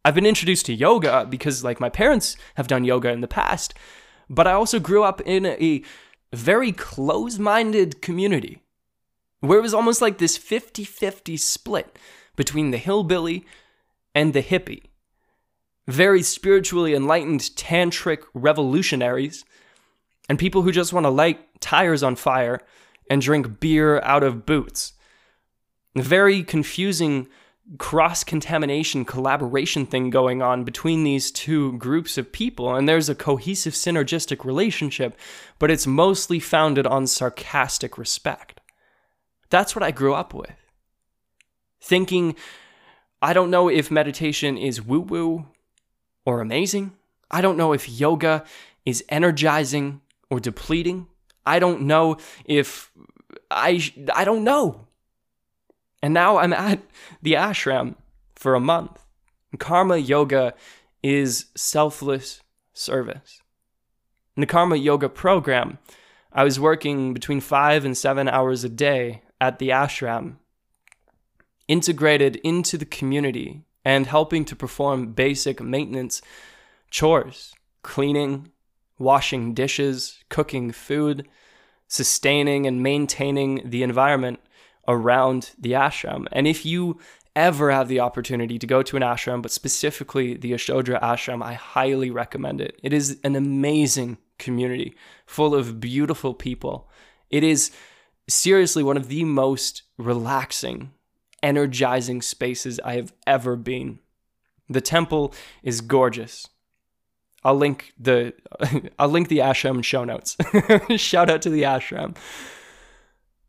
[0.03, 3.74] I've been introduced to yoga because like my parents have done yoga in the past,
[4.30, 5.84] but I also grew up in a
[6.34, 8.61] very close minded community
[9.48, 11.98] where it was almost like this 50 50 split
[12.36, 13.46] between the hillbilly
[14.14, 14.84] and the hippie.
[15.88, 19.46] Very spiritually enlightened tantric revolutionaries,
[20.28, 22.60] and people who just want to light tires on fire
[23.10, 24.93] and drink beer out of boots.
[25.96, 27.28] very confusing
[27.78, 33.16] cross contamination collaboration thing going on between these two groups of people, and there's a
[33.16, 35.18] cohesive synergistic relationship,
[35.58, 38.60] but it's mostly founded on sarcastic respect.
[39.50, 40.56] That's what I grew up with.
[41.82, 42.36] Thinking,
[43.22, 45.48] I don't know if meditation is woo woo
[46.26, 46.93] or amazing.
[47.30, 48.43] I don't know if yoga
[48.86, 51.08] is energizing or depleting.
[51.46, 52.91] I don't know if
[53.52, 54.88] I I don't know.
[56.02, 56.82] And now I'm at
[57.22, 57.96] the ashram
[58.36, 59.00] for a month.
[59.58, 60.54] Karma yoga
[61.02, 62.41] is selfless
[62.74, 63.41] service.
[64.36, 65.78] In the karma yoga program,
[66.34, 70.36] I was working between 5 and 7 hours a day at the ashram,
[71.68, 76.22] integrated into the community and helping to perform basic maintenance
[76.90, 78.52] chores, cleaning,
[78.98, 81.28] washing dishes, cooking food,
[81.88, 84.40] sustaining and maintaining the environment
[84.88, 86.26] around the ashram.
[86.32, 87.00] And if you
[87.36, 91.54] ever have the opportunity to go to an ashram, but specifically the Yasodhara ashram, I
[91.54, 92.80] highly recommend it.
[92.82, 96.90] It is an amazing community full of beautiful people.
[97.30, 97.72] It is
[98.28, 100.91] seriously one of the most relaxing,
[101.43, 103.99] energizing spaces I have ever been.
[104.69, 106.47] The temple is gorgeous.
[107.43, 108.34] I'll link the
[108.99, 110.36] I'll link the ashram show notes.
[110.97, 112.15] Shout out to the ashram.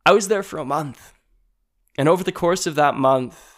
[0.05, 1.15] I was there for a month.
[1.99, 3.57] And over the course of that month,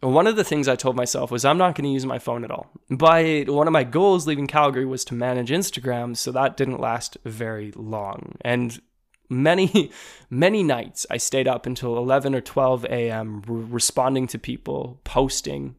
[0.00, 2.44] one of the things I told myself was I'm not going to use my phone
[2.44, 2.70] at all.
[2.90, 7.18] But one of my goals leaving Calgary was to manage Instagram, so that didn't last
[7.24, 8.36] very long.
[8.40, 8.80] And
[9.28, 9.90] many,
[10.30, 13.42] many nights I stayed up until 11 or 12 a.m.
[13.46, 15.76] responding to people, posting,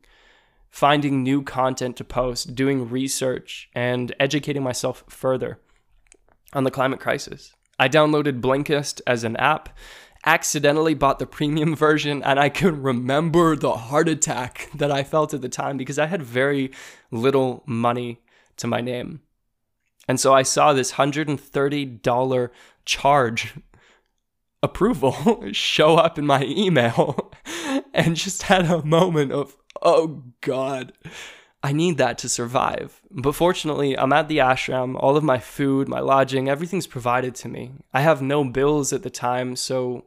[0.70, 5.60] finding new content to post, doing research, and educating myself further
[6.54, 7.54] on the climate crisis.
[7.80, 9.70] I downloaded Blinkist as an app,
[10.26, 15.34] accidentally bought the premium version, and I can remember the heart attack that I felt
[15.34, 16.72] at the time because I had very
[17.12, 18.22] little money
[18.58, 19.22] to my name.
[20.08, 22.49] And so I saw this $130
[22.86, 23.53] charge
[24.62, 27.32] approval show up in my email
[27.93, 30.93] and just had a moment of, oh God,
[31.64, 33.01] I need that to survive.
[33.10, 34.95] But fortunately, I'm at the ashram.
[34.99, 37.72] All of my food, my lodging, everything's provided to me.
[37.93, 40.06] I have no bills at the time, so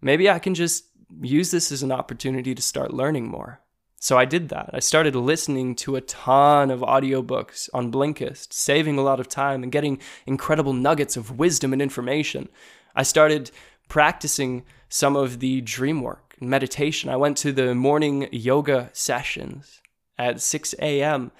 [0.00, 0.84] maybe I can just
[1.20, 3.60] use this as an opportunity to start learning more.
[4.02, 4.70] So I did that.
[4.72, 9.62] I started listening to a ton of audiobooks on Blinkist, saving a lot of time
[9.62, 12.48] and getting incredible nuggets of wisdom and information.
[12.96, 13.50] I started
[13.90, 17.10] practicing some of the dream work and meditation.
[17.10, 19.82] I went to the morning yoga sessions
[20.18, 21.30] at 6 a.m.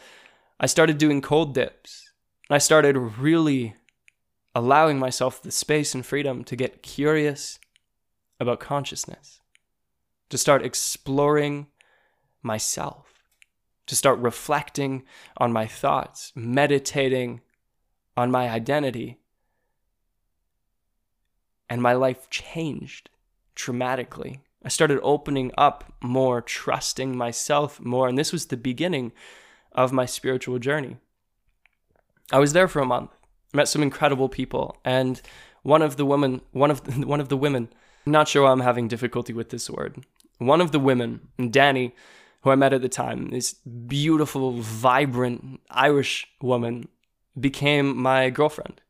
[0.60, 2.10] I started doing cold dips.
[2.50, 3.74] I started really
[4.54, 7.58] allowing myself the space and freedom to get curious
[8.38, 9.40] about consciousness,
[10.28, 11.68] to start exploring
[12.42, 13.24] myself,
[13.86, 15.04] to start reflecting
[15.36, 17.40] on my thoughts, meditating
[18.16, 19.18] on my identity.
[21.68, 23.10] And my life changed
[23.54, 24.40] dramatically.
[24.64, 29.12] I started opening up more, trusting myself more, and this was the beginning
[29.72, 30.96] of my spiritual journey.
[32.32, 33.10] I was there for a month,
[33.54, 35.20] met some incredible people, and
[35.62, 37.68] one of the women, one of the, one of the women,
[38.06, 40.04] I'm not sure why I'm having difficulty with this word.
[40.38, 41.94] One of the women, Danny,
[42.42, 46.88] who I met at the time, this beautiful, vibrant Irish woman,
[47.38, 48.80] became my girlfriend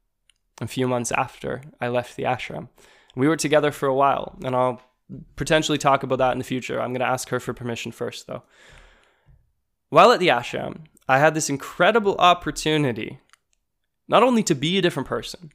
[0.61, 2.69] a few months after I left the ashram.
[3.17, 4.81] We were together for a while, and I'll
[5.37, 6.81] potentially talk about that in the future.
[6.81, 8.43] I'm going to ask her for permission first, though.
[9.89, 13.19] While at the ashram, I had this incredible opportunity
[14.07, 15.53] not only to be a different person,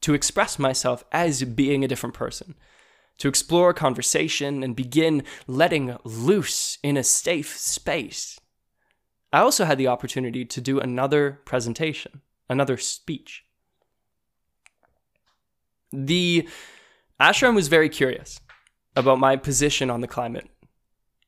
[0.00, 2.54] to express myself as being a different person,
[3.18, 8.38] to explore conversation and begin letting loose in a safe space.
[9.32, 13.44] I also had the opportunity to do another presentation, another speech.
[15.92, 16.48] The
[17.20, 18.40] ashram was very curious
[18.96, 20.48] about my position on the climate,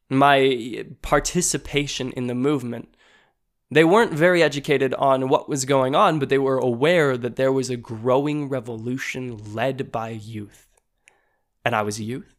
[0.08, 2.94] my participation in the movement.
[3.70, 7.52] They weren't very educated on what was going on, but they were aware that there
[7.52, 10.69] was a growing revolution led by youth
[11.64, 12.34] and I was a youth.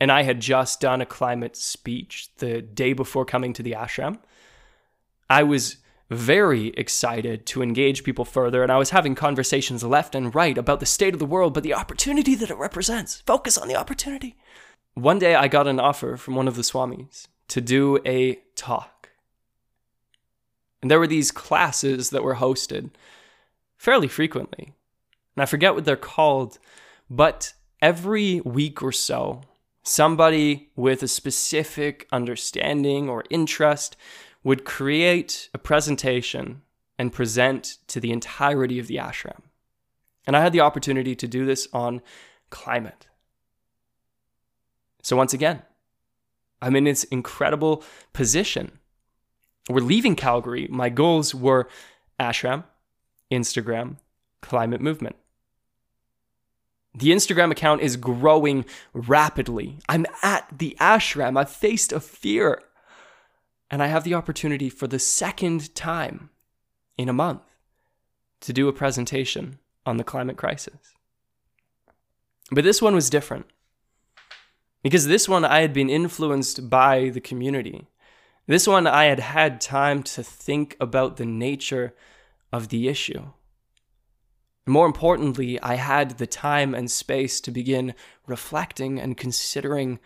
[0.00, 4.18] And I had just done a climate speech the day before coming to the ashram.
[5.30, 5.76] I was
[6.10, 10.80] very excited to engage people further, and I was having conversations left and right about
[10.80, 13.22] the state of the world, but the opportunity that it represents.
[13.22, 14.36] Focus on the opportunity.
[14.94, 19.10] One day I got an offer from one of the Swamis to do a talk.
[20.82, 22.90] And there were these classes that were hosted
[23.76, 24.74] fairly frequently.
[25.34, 26.58] And I forget what they're called,
[27.08, 29.42] but every week or so,
[29.82, 33.94] somebody with a specific understanding or interest
[34.42, 36.62] would create a presentation
[36.98, 39.42] and present to the entirety of the ashram.
[40.26, 42.00] And I had the opportunity to do this on
[42.48, 43.06] climate.
[45.02, 45.60] So, once again,
[46.62, 48.78] I'm in this incredible position.
[49.68, 50.68] We're leaving Calgary.
[50.70, 51.68] My goals were
[52.18, 52.64] ashram,
[53.30, 53.96] Instagram,
[54.40, 55.16] climate movement.
[56.94, 59.78] The Instagram account is growing rapidly.
[59.88, 61.36] I'm at the ashram.
[61.36, 62.62] I've faced a fear.
[63.70, 66.30] And I have the opportunity for the second time
[66.96, 67.42] in a month
[68.40, 70.94] to do a presentation on the climate crisis.
[72.50, 73.46] But this one was different.
[74.82, 77.88] Because this one I had been influenced by the community.
[78.46, 81.94] This one I had had time to think about the nature
[82.52, 83.30] of the issue.
[84.66, 87.94] More importantly, I had the time and space to begin
[88.26, 89.98] reflecting and considering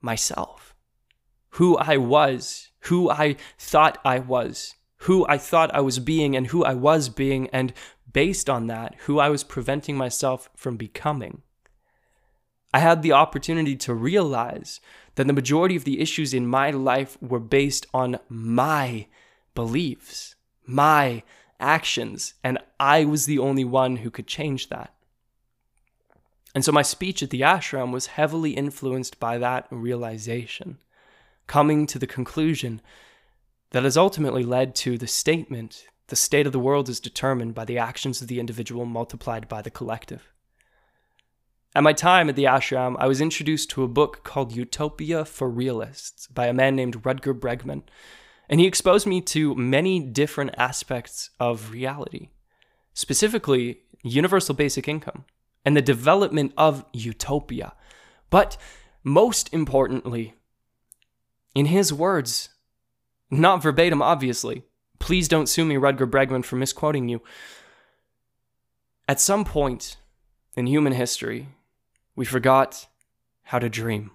[0.00, 0.74] myself.
[1.50, 6.48] Who I was, who I thought I was, who I thought I was being, and
[6.48, 7.72] who I was being, and
[8.12, 11.42] based on that, who I was preventing myself from becoming.
[12.72, 14.80] I had the opportunity to realize
[15.16, 19.06] that the majority of the issues in my life were based on my
[19.54, 21.22] beliefs, my
[21.60, 24.94] actions, and I was the only one who could change that.
[26.54, 30.78] And so my speech at the ashram was heavily influenced by that realization,
[31.46, 32.80] coming to the conclusion
[33.70, 37.64] that has ultimately led to the statement the state of the world is determined by
[37.64, 40.32] the actions of the individual multiplied by the collective.
[41.74, 45.50] At my time at the ashram, I was introduced to a book called Utopia for
[45.50, 47.82] Realists by a man named Rutger Bregman,
[48.48, 52.28] and he exposed me to many different aspects of reality,
[52.94, 55.24] specifically universal basic income
[55.64, 57.72] and the development of utopia.
[58.30, 58.56] But
[59.02, 60.34] most importantly,
[61.54, 62.50] in his words,
[63.30, 64.62] not verbatim, obviously,
[64.98, 67.20] please don't sue me, Rutger Bregman, for misquoting you.
[69.08, 69.96] At some point
[70.56, 71.48] in human history,
[72.14, 72.86] we forgot
[73.44, 74.10] how to dream.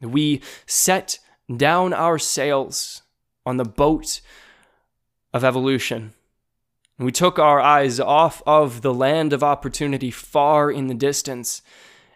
[0.00, 1.18] We set
[1.54, 3.02] down our sails
[3.46, 4.20] on the boat
[5.32, 6.12] of evolution.
[6.98, 11.60] We took our eyes off of the land of opportunity far in the distance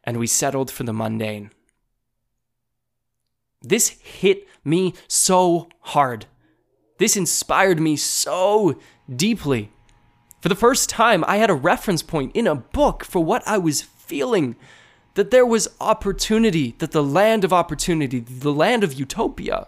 [0.04, 1.50] and we settled for the mundane.
[3.60, 6.26] This hit me so hard.
[6.98, 8.78] This inspired me so
[9.14, 9.72] deeply.
[10.40, 13.58] For the first time, I had a reference point in a book for what I
[13.58, 14.54] was feeling
[15.14, 19.66] that there was opportunity, that the land of opportunity, the land of utopia,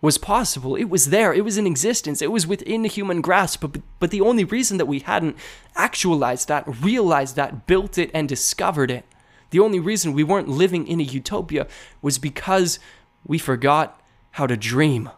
[0.00, 0.76] was possible.
[0.76, 1.34] It was there.
[1.34, 2.22] It was in existence.
[2.22, 3.60] It was within human grasp.
[3.60, 5.36] But, but the only reason that we hadn't
[5.74, 9.04] actualized that, realized that, built it, and discovered it,
[9.50, 11.66] the only reason we weren't living in a utopia
[12.00, 12.78] was because
[13.26, 14.00] we forgot
[14.32, 15.10] how to dream.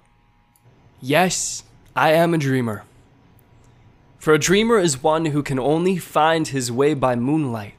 [1.01, 1.64] Yes,
[1.95, 2.85] I am a dreamer.
[4.18, 7.74] For a dreamer is one who can only find his way by moonlight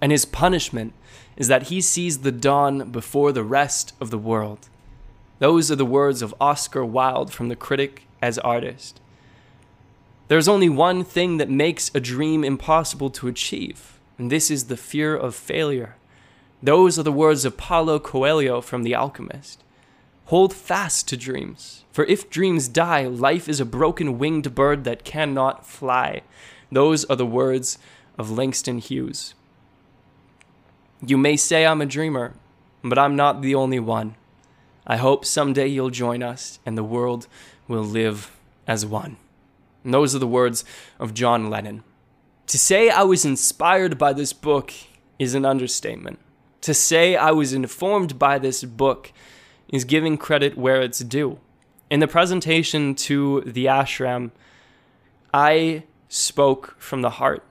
[0.00, 0.92] and his punishment
[1.36, 4.68] is that he sees the dawn before the rest of the world.
[5.40, 9.00] Those are the words of Oscar Wilde from the critic as artist.
[10.28, 14.76] There's only one thing that makes a dream impossible to achieve, and this is the
[14.76, 15.96] fear of failure.
[16.62, 19.64] Those are the words of Paulo Coelho from The Alchemist.
[20.26, 25.04] Hold fast to dreams, for if dreams die, life is a broken winged bird that
[25.04, 26.20] cannot fly.
[26.70, 27.78] Those are the words
[28.18, 29.34] of Langston Hughes.
[31.04, 32.34] You may say I'm a dreamer,
[32.84, 34.16] but I'm not the only one.
[34.90, 37.28] I hope someday you'll join us and the world
[37.68, 38.36] will live
[38.66, 39.18] as one.
[39.84, 40.64] And those are the words
[40.98, 41.84] of John Lennon.
[42.48, 44.72] To say I was inspired by this book
[45.16, 46.18] is an understatement.
[46.62, 49.12] To say I was informed by this book
[49.68, 51.38] is giving credit where it's due.
[51.88, 54.32] In the presentation to the ashram,
[55.32, 57.44] I spoke from the heart.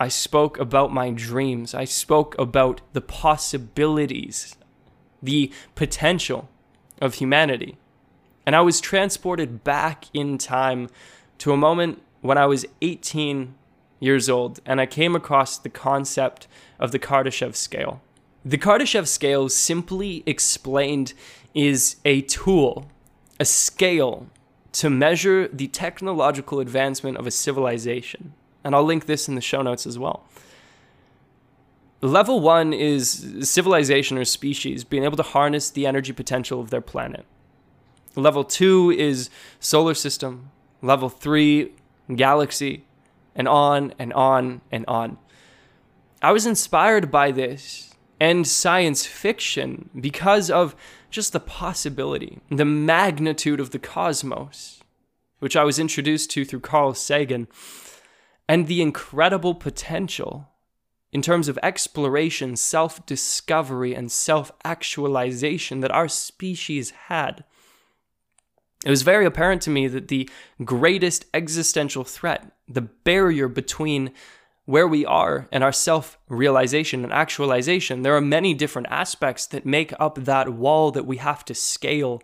[0.00, 1.74] I spoke about my dreams.
[1.74, 4.56] I spoke about the possibilities,
[5.22, 6.48] the potential
[7.00, 7.76] of humanity.
[8.44, 10.88] And I was transported back in time
[11.38, 13.54] to a moment when I was 18
[13.98, 16.46] years old and I came across the concept
[16.78, 18.00] of the Kardashev scale.
[18.44, 21.14] The Kardashev scale, simply explained,
[21.54, 22.86] is a tool,
[23.40, 24.28] a scale
[24.72, 28.34] to measure the technological advancement of a civilization
[28.66, 30.24] and I'll link this in the show notes as well.
[32.02, 36.80] Level one is civilization or species being able to harness the energy potential of their
[36.80, 37.24] planet.
[38.14, 40.50] Level two is solar system.
[40.82, 41.72] Level three,
[42.14, 42.84] galaxy,
[43.34, 45.18] and on and on and on.
[46.22, 50.74] I was inspired by this and science fiction because of
[51.10, 54.82] just the possibility, the magnitude of the cosmos,
[55.38, 57.48] which I was introduced to through Carl Sagan
[58.48, 60.48] and the incredible potential
[61.16, 67.42] in terms of exploration, self discovery, and self actualization that our species had.
[68.84, 70.28] It was very apparent to me that the
[70.62, 74.10] greatest existential threat, the barrier between
[74.66, 79.64] where we are and our self realization and actualization, there are many different aspects that
[79.64, 82.20] make up that wall that we have to scale.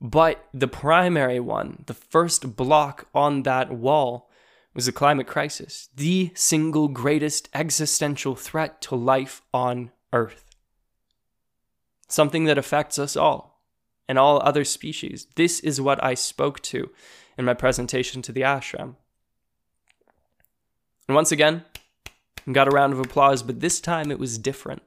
[0.00, 4.27] But the primary one, the first block on that wall,
[4.74, 10.44] was the climate crisis, the single greatest existential threat to life on Earth.
[12.08, 13.60] Something that affects us all
[14.08, 15.26] and all other species.
[15.36, 16.90] This is what I spoke to
[17.36, 18.96] in my presentation to the ashram.
[21.06, 21.64] And once again,
[22.52, 24.82] got a round of applause, but this time it was different.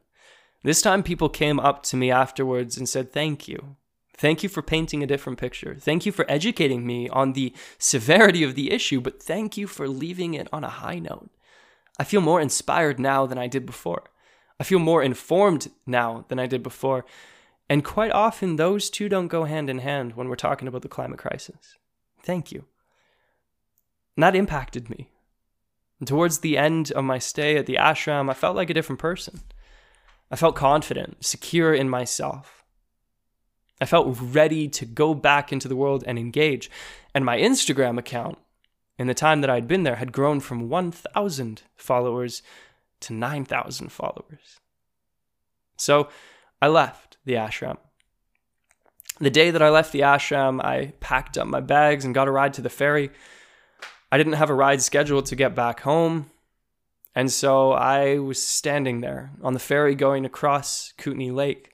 [0.63, 3.75] This time people came up to me afterwards and said, Thank you.
[4.21, 5.73] Thank you for painting a different picture.
[5.73, 9.87] Thank you for educating me on the severity of the issue, but thank you for
[9.87, 11.31] leaving it on a high note.
[11.97, 14.03] I feel more inspired now than I did before.
[14.59, 17.03] I feel more informed now than I did before.
[17.67, 20.87] And quite often, those two don't go hand in hand when we're talking about the
[20.87, 21.79] climate crisis.
[22.21, 22.65] Thank you.
[24.15, 25.09] And that impacted me.
[25.97, 28.99] And towards the end of my stay at the ashram, I felt like a different
[28.99, 29.39] person.
[30.29, 32.60] I felt confident, secure in myself.
[33.81, 36.69] I felt ready to go back into the world and engage.
[37.15, 38.37] And my Instagram account,
[38.99, 42.43] in the time that I'd been there, had grown from 1,000 followers
[43.01, 44.59] to 9,000 followers.
[45.77, 46.09] So
[46.61, 47.77] I left the ashram.
[49.19, 52.31] The day that I left the ashram, I packed up my bags and got a
[52.31, 53.09] ride to the ferry.
[54.11, 56.29] I didn't have a ride scheduled to get back home.
[57.15, 61.70] And so I was standing there on the ferry going across Kootenay Lake,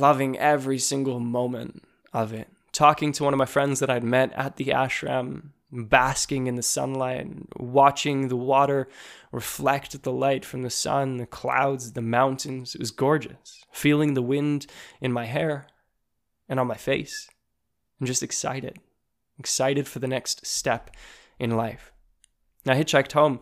[0.00, 1.82] loving every single moment
[2.12, 2.48] of it.
[2.72, 6.62] Talking to one of my friends that I'd met at the ashram, basking in the
[6.62, 8.88] sunlight, watching the water
[9.32, 12.74] reflect the light from the sun, the clouds, the mountains.
[12.74, 13.64] It was gorgeous.
[13.72, 14.66] Feeling the wind
[15.00, 15.66] in my hair
[16.48, 17.28] and on my face.
[18.00, 18.78] I'm just excited
[19.38, 20.90] excited for the next step
[21.38, 21.92] in life.
[22.66, 23.40] I hitchhiked home,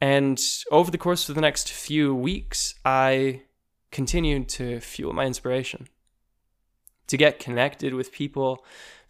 [0.00, 0.40] and
[0.70, 3.42] over the course of the next few weeks, I
[3.96, 5.88] continued to fuel my inspiration,
[7.06, 8.62] to get connected with people,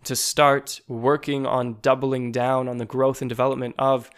[0.04, 4.08] to start working on doubling down on the growth and development of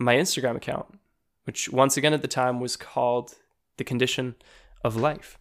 [0.00, 0.98] my Instagram account,
[1.44, 3.36] which once again at the time was called
[3.76, 4.34] The Condition
[4.82, 5.38] of Life.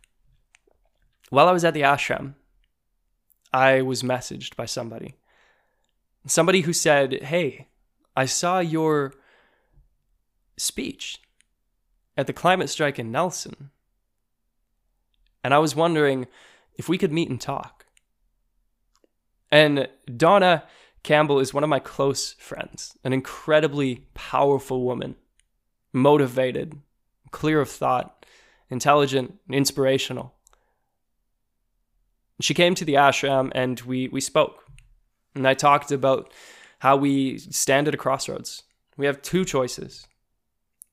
[1.32, 2.36] While I was at the ashram,
[3.52, 5.16] I was messaged by somebody
[6.28, 7.70] somebody who said, Hey,
[8.16, 9.16] I saw your
[10.56, 11.20] speech
[12.16, 13.72] at the climate strike in Nelson.
[15.46, 16.26] And I was wondering
[16.76, 17.86] if we could meet and talk.
[19.52, 20.64] And Donna
[21.04, 25.16] Campbell is one of my close friends, an incredibly powerful woman,
[25.94, 26.82] motivated,
[27.30, 28.26] clear of thought,
[28.72, 30.34] intelligent, inspirational.
[32.42, 34.64] She came to the ashram and we, we spoke.
[35.36, 36.34] And I talked about
[36.80, 38.64] how we stand at a crossroads.
[38.98, 40.08] We have two choices.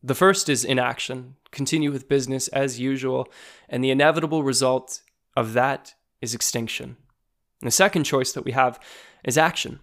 [0.03, 3.29] The first is inaction, continue with business as usual,
[3.69, 5.03] and the inevitable result
[5.37, 6.97] of that is extinction.
[7.61, 8.81] And the second choice that we have
[9.25, 9.79] is action,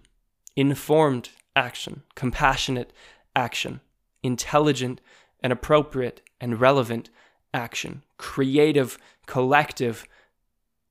[0.56, 2.92] informed action, compassionate
[3.34, 3.80] action,
[4.22, 5.00] intelligent
[5.42, 7.08] and appropriate and relevant
[7.54, 10.06] action, creative, collective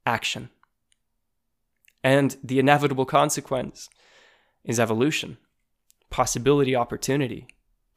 [0.06, 0.50] action.
[2.04, 3.90] And the inevitable consequence
[4.64, 5.38] is evolution,
[6.10, 7.48] possibility, opportunity.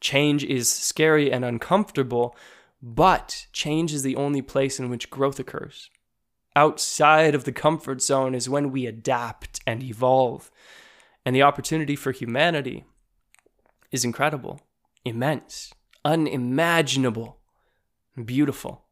[0.03, 2.35] Change is scary and uncomfortable,
[2.81, 5.89] but change is the only place in which growth occurs.
[6.57, 10.51] Outside of the comfort zone is when we adapt and evolve.
[11.25, 12.83] And the opportunity for humanity
[13.93, 14.59] is incredible,
[15.05, 15.73] immense,
[16.03, 17.37] unimaginable,
[18.25, 18.83] beautiful.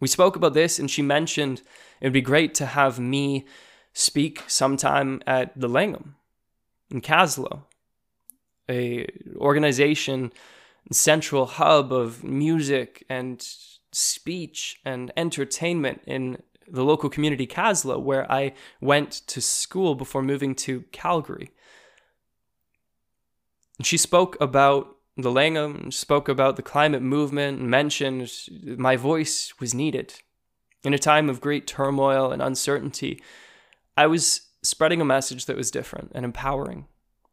[0.00, 1.60] We spoke about this, and she mentioned
[2.00, 3.44] it would be great to have me
[3.92, 6.16] speak sometime at the Langham
[6.90, 7.64] in Kaslo,
[8.70, 9.06] a
[9.36, 10.32] organization
[10.92, 13.46] central hub of music and
[13.92, 20.54] speech and entertainment in the local community Kaslo, where I went to school before moving
[20.56, 21.50] to Calgary.
[23.82, 28.30] She spoke about the Langham, spoke about the climate movement, mentioned
[28.78, 30.14] my voice was needed.
[30.84, 33.20] In a time of great turmoil and uncertainty,
[33.96, 36.86] I was spreading a message that was different and empowering.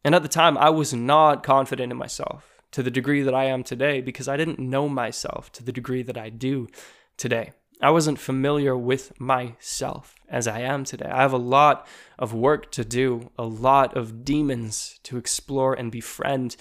[0.04, 3.44] And at the time, I was not confident in myself to the degree that I
[3.44, 6.68] am today because I didn't know myself to the degree that I do
[7.16, 7.52] today.
[7.80, 11.08] I wasn't familiar with myself as I am today.
[11.08, 11.86] I have a lot
[12.18, 16.56] of work to do, a lot of demons to explore and befriend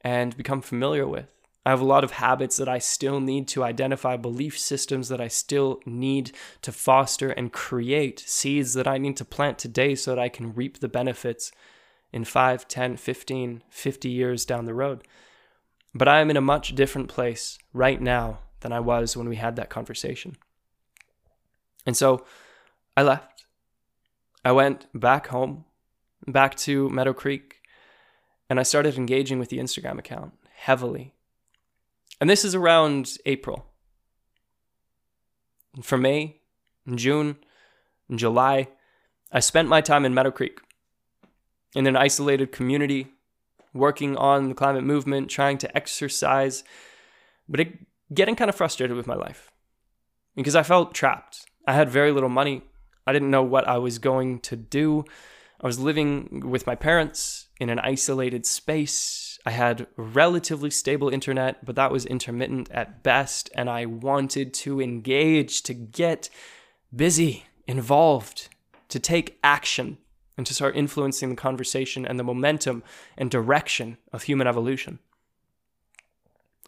[0.00, 1.26] and become familiar with.
[1.66, 5.20] I have a lot of habits that I still need to identify, belief systems that
[5.20, 6.32] I still need
[6.62, 10.54] to foster and create, seeds that I need to plant today so that I can
[10.54, 11.52] reap the benefits
[12.14, 15.02] in 5, 10, 15, 50 years down the road.
[15.92, 19.34] But I am in a much different place right now than I was when we
[19.34, 20.36] had that conversation.
[21.84, 22.24] And so
[22.96, 23.46] I left.
[24.44, 25.64] I went back home,
[26.28, 27.56] back to Meadow Creek,
[28.48, 31.14] and I started engaging with the Instagram account heavily.
[32.20, 33.66] And this is around April.
[35.82, 36.42] For May,
[36.94, 37.38] June,
[38.14, 38.68] July,
[39.32, 40.60] I spent my time in Meadow Creek
[41.74, 43.08] in an isolated community,
[43.72, 46.64] working on the climate movement, trying to exercise,
[47.48, 47.78] but it,
[48.12, 49.50] getting kind of frustrated with my life
[50.36, 51.46] because I felt trapped.
[51.66, 52.62] I had very little money.
[53.06, 55.04] I didn't know what I was going to do.
[55.60, 59.38] I was living with my parents in an isolated space.
[59.46, 64.80] I had relatively stable internet, but that was intermittent at best, and I wanted to
[64.80, 66.28] engage, to get
[66.94, 68.48] busy, involved,
[68.88, 69.98] to take action,
[70.36, 72.82] and to start influencing the conversation and the momentum
[73.16, 74.98] and direction of human evolution.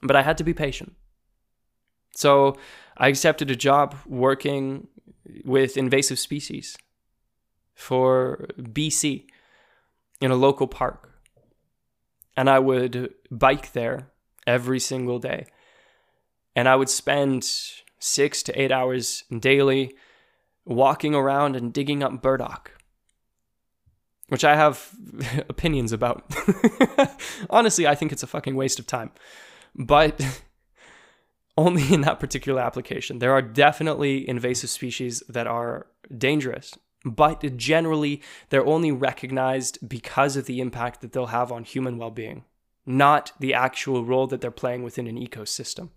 [0.02, 0.94] But I had to be patient.
[2.14, 2.56] So
[2.96, 4.88] I accepted a job working
[5.44, 6.76] with invasive species
[7.74, 9.26] for BC
[10.20, 11.12] in a local park.
[12.36, 14.10] And I would bike there
[14.46, 15.46] every single day.
[16.54, 17.44] And I would spend
[17.98, 19.94] six to eight hours daily
[20.64, 22.72] walking around and digging up burdock,
[24.28, 24.90] which I have
[25.48, 26.24] opinions about.
[27.50, 29.10] Honestly, I think it's a fucking waste of time.
[29.74, 30.20] But
[31.56, 33.18] only in that particular application.
[33.18, 35.86] There are definitely invasive species that are
[36.16, 38.20] dangerous, but generally,
[38.50, 42.44] they're only recognized because of the impact that they'll have on human well being,
[42.84, 45.90] not the actual role that they're playing within an ecosystem.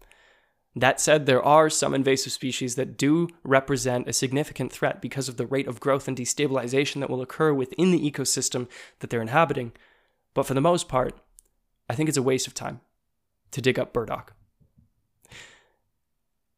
[0.80, 5.36] That said, there are some invasive species that do represent a significant threat because of
[5.36, 8.70] the rate of growth and destabilization that will occur within the ecosystem
[9.00, 9.74] that they're inhabiting.
[10.34, 11.20] But for the most part,
[11.90, 12.80] I think it's a waste of time
[13.52, 14.34] to dig up burdock.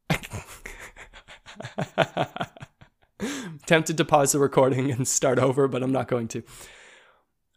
[3.66, 6.44] Tempted to pause the recording and start over, but I'm not going to.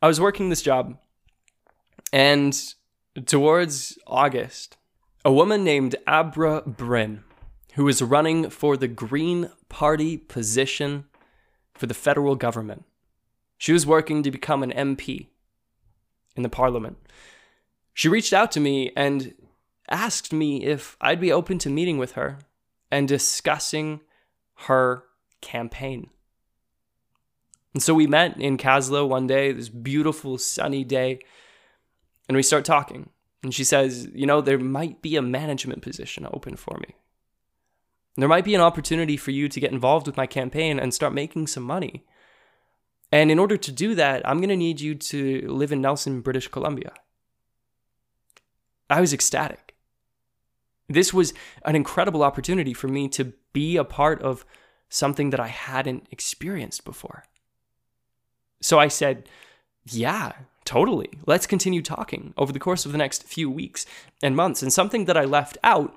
[0.00, 0.96] I was working this job,
[2.10, 2.58] and
[3.26, 4.78] towards August,
[5.24, 7.22] a woman named Abra Brynne,
[7.74, 11.06] who was running for the Green Party position
[11.72, 12.84] for the federal government,
[13.56, 15.28] she was working to become an MP
[16.36, 16.98] in the parliament.
[17.94, 19.34] She reached out to me and
[19.88, 22.38] asked me if I'd be open to meeting with her
[22.90, 24.00] and discussing
[24.66, 25.04] her
[25.40, 26.10] campaign.
[27.72, 31.20] And so we met in Kaslo one day, this beautiful sunny day,
[32.28, 33.10] and we start talking.
[33.44, 36.96] And she says, You know, there might be a management position open for me.
[38.16, 41.12] There might be an opportunity for you to get involved with my campaign and start
[41.12, 42.04] making some money.
[43.12, 46.20] And in order to do that, I'm going to need you to live in Nelson,
[46.20, 46.92] British Columbia.
[48.88, 49.74] I was ecstatic.
[50.88, 51.34] This was
[51.64, 54.44] an incredible opportunity for me to be a part of
[54.88, 57.24] something that I hadn't experienced before.
[58.60, 59.28] So I said,
[59.84, 60.32] Yeah,
[60.64, 61.10] totally.
[61.26, 63.86] Let's continue talking over the course of the next few weeks
[64.22, 64.62] and months.
[64.62, 65.94] And something that I left out,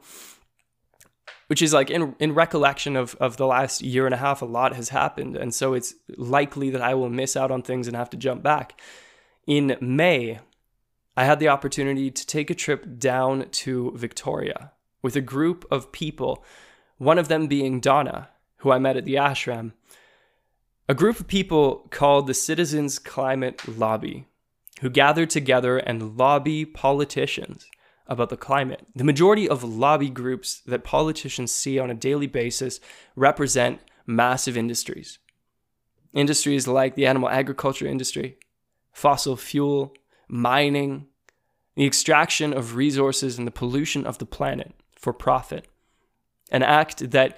[1.48, 4.46] which is like in, in recollection of, of the last year and a half, a
[4.46, 5.36] lot has happened.
[5.36, 8.44] And so it's likely that I will miss out on things and have to jump
[8.44, 8.80] back.
[9.46, 10.40] In May,
[11.16, 15.92] I had the opportunity to take a trip down to Victoria with a group of
[15.92, 16.44] people,
[16.98, 19.72] one of them being Donna, who I met at the ashram,
[20.90, 24.26] a group of people called the Citizens Climate Lobby,
[24.82, 27.68] who gather together and lobby politicians
[28.08, 28.86] about the climate.
[28.96, 32.80] The majority of lobby groups that politicians see on a daily basis
[33.16, 35.20] represent massive industries.
[36.14, 38.38] Industries like the animal agriculture industry,
[38.94, 39.94] fossil fuel,
[40.28, 41.08] mining,
[41.76, 45.68] the extraction of resources and the pollution of the planet for profit.
[46.50, 47.38] An act that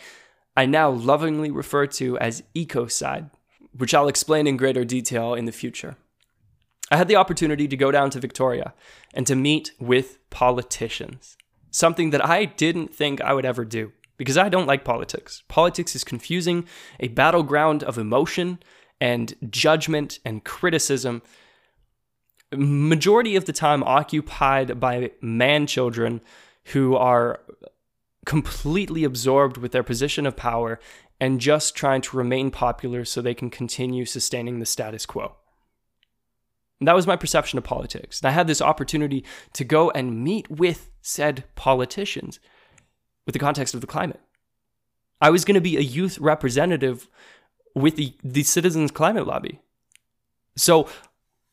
[0.56, 3.32] I now lovingly refer to as ecocide,
[3.76, 5.98] which I'll explain in greater detail in the future.
[6.92, 8.74] I had the opportunity to go down to Victoria
[9.14, 11.38] and to meet with politicians,
[11.72, 15.44] something that I didn't think I would ever do because I don't like politics.
[15.48, 16.66] Politics is confusing,
[17.00, 18.60] a battleground of emotion
[19.00, 21.22] and judgment and criticism,
[22.52, 26.22] majority of the time occupied by man children
[26.66, 27.40] who are
[28.26, 30.80] completely absorbed with their position of power
[31.20, 35.36] and just trying to remain popular so they can continue sustaining the status quo.
[36.80, 38.22] And that was my perception of politics.
[38.22, 42.40] And I had this opportunity to go and meet with said politicians
[43.26, 44.22] with the context of the climate.
[45.22, 47.10] I was going to be a youth representative
[47.76, 49.60] with the, the Citizens Climate Lobby.
[50.56, 50.88] So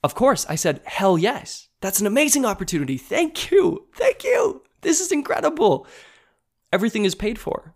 [0.06, 1.66] Of course, I said, hell yes.
[1.80, 2.96] That's an amazing opportunity.
[2.96, 3.88] Thank you.
[3.96, 4.62] Thank you.
[4.82, 5.84] This is incredible.
[6.72, 7.74] Everything is paid for.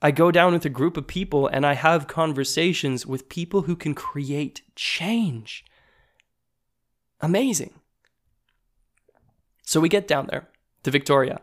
[0.00, 3.76] I go down with a group of people and I have conversations with people who
[3.76, 5.62] can create change.
[7.20, 7.74] Amazing.
[9.64, 10.48] So we get down there
[10.82, 11.40] to Victoria,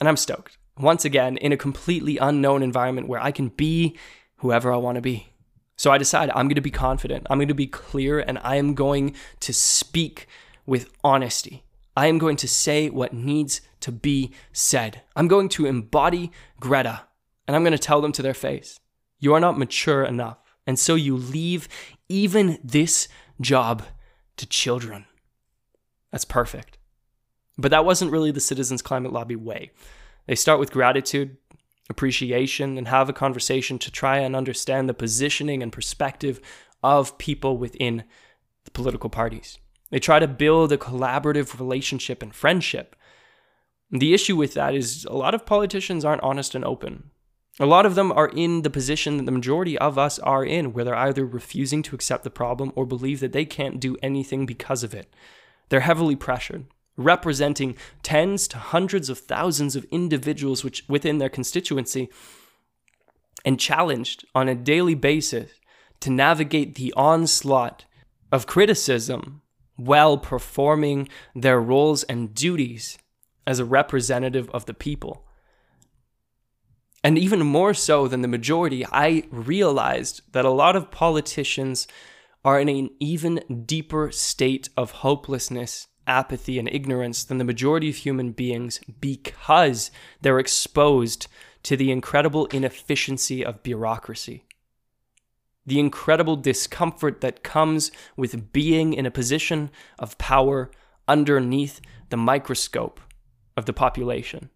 [0.00, 0.58] and I'm stoked.
[0.76, 3.96] Once again, in a completely unknown environment where I can be
[4.36, 5.28] whoever I want to be.
[5.76, 8.56] So I decide I'm going to be confident, I'm going to be clear, and I
[8.56, 10.26] am going to speak
[10.66, 11.64] with honesty.
[11.96, 15.02] I am going to say what needs to be said.
[15.14, 17.02] I'm going to embody Greta,
[17.46, 18.80] and I'm going to tell them to their face
[19.24, 20.36] you are not mature enough.
[20.66, 21.66] And so you leave
[22.10, 23.08] even this
[23.40, 23.82] job
[24.36, 25.06] to children.
[26.10, 26.78] That's perfect.
[27.56, 29.70] But that wasn't really the Citizens Climate Lobby way.
[30.26, 31.36] They start with gratitude,
[31.88, 36.40] appreciation, and have a conversation to try and understand the positioning and perspective
[36.82, 38.04] of people within
[38.64, 39.58] the political parties.
[39.90, 42.96] They try to build a collaborative relationship and friendship.
[43.90, 47.10] The issue with that is a lot of politicians aren't honest and open.
[47.60, 50.72] A lot of them are in the position that the majority of us are in,
[50.72, 54.44] where they're either refusing to accept the problem or believe that they can't do anything
[54.44, 55.14] because of it.
[55.68, 56.66] They're heavily pressured,
[56.96, 62.08] representing tens to hundreds of thousands of individuals which, within their constituency,
[63.44, 65.52] and challenged on a daily basis
[66.00, 67.84] to navigate the onslaught
[68.32, 69.42] of criticism
[69.76, 72.98] while performing their roles and duties
[73.46, 75.23] as a representative of the people.
[77.04, 81.86] And even more so than the majority, I realized that a lot of politicians
[82.42, 87.96] are in an even deeper state of hopelessness, apathy, and ignorance than the majority of
[87.96, 89.90] human beings because
[90.22, 91.26] they're exposed
[91.64, 94.46] to the incredible inefficiency of bureaucracy.
[95.66, 100.70] The incredible discomfort that comes with being in a position of power
[101.06, 102.98] underneath the microscope
[103.58, 104.48] of the population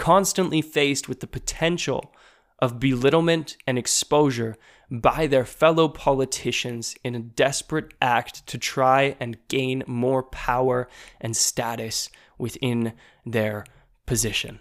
[0.00, 2.14] constantly faced with the potential
[2.58, 4.56] of belittlement and exposure
[4.90, 10.88] by their fellow politicians in a desperate act to try and gain more power
[11.20, 12.08] and status
[12.38, 12.94] within
[13.26, 13.64] their
[14.06, 14.58] position.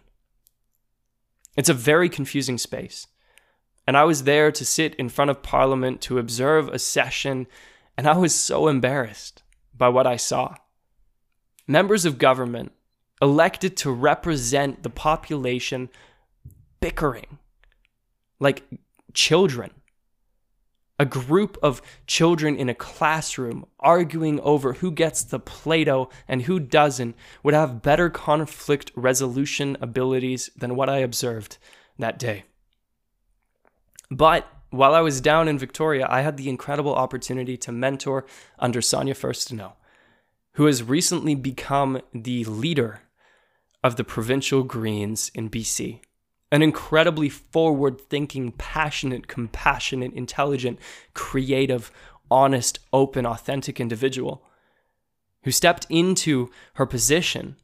[1.56, 3.08] It's a very confusing space.
[3.88, 7.48] And I was there to sit in front of Parliament to observe a session,
[7.98, 9.42] and I was so embarrassed
[9.74, 10.56] by what I saw.
[11.66, 12.74] Members of government
[13.22, 15.90] elected to represent the population
[16.80, 17.38] bickering
[18.40, 18.64] like
[19.14, 19.72] children.
[21.02, 26.42] A group of children in a classroom arguing over who gets the Play Doh and
[26.42, 31.58] who doesn't would have better conflict resolution abilities than what I observed
[31.98, 32.44] that day.
[34.12, 38.26] But while I was down in Victoria, I had the incredible opportunity to mentor
[38.58, 39.74] under Sonia Furstenau,
[40.54, 43.02] who has recently become the leader
[43.84, 46.02] of the provincial Greens in BC.
[46.52, 50.80] An incredibly forward thinking, passionate, compassionate, intelligent,
[51.14, 51.92] creative,
[52.32, 54.44] honest, open, authentic individual
[55.44, 57.56] who stepped into her position,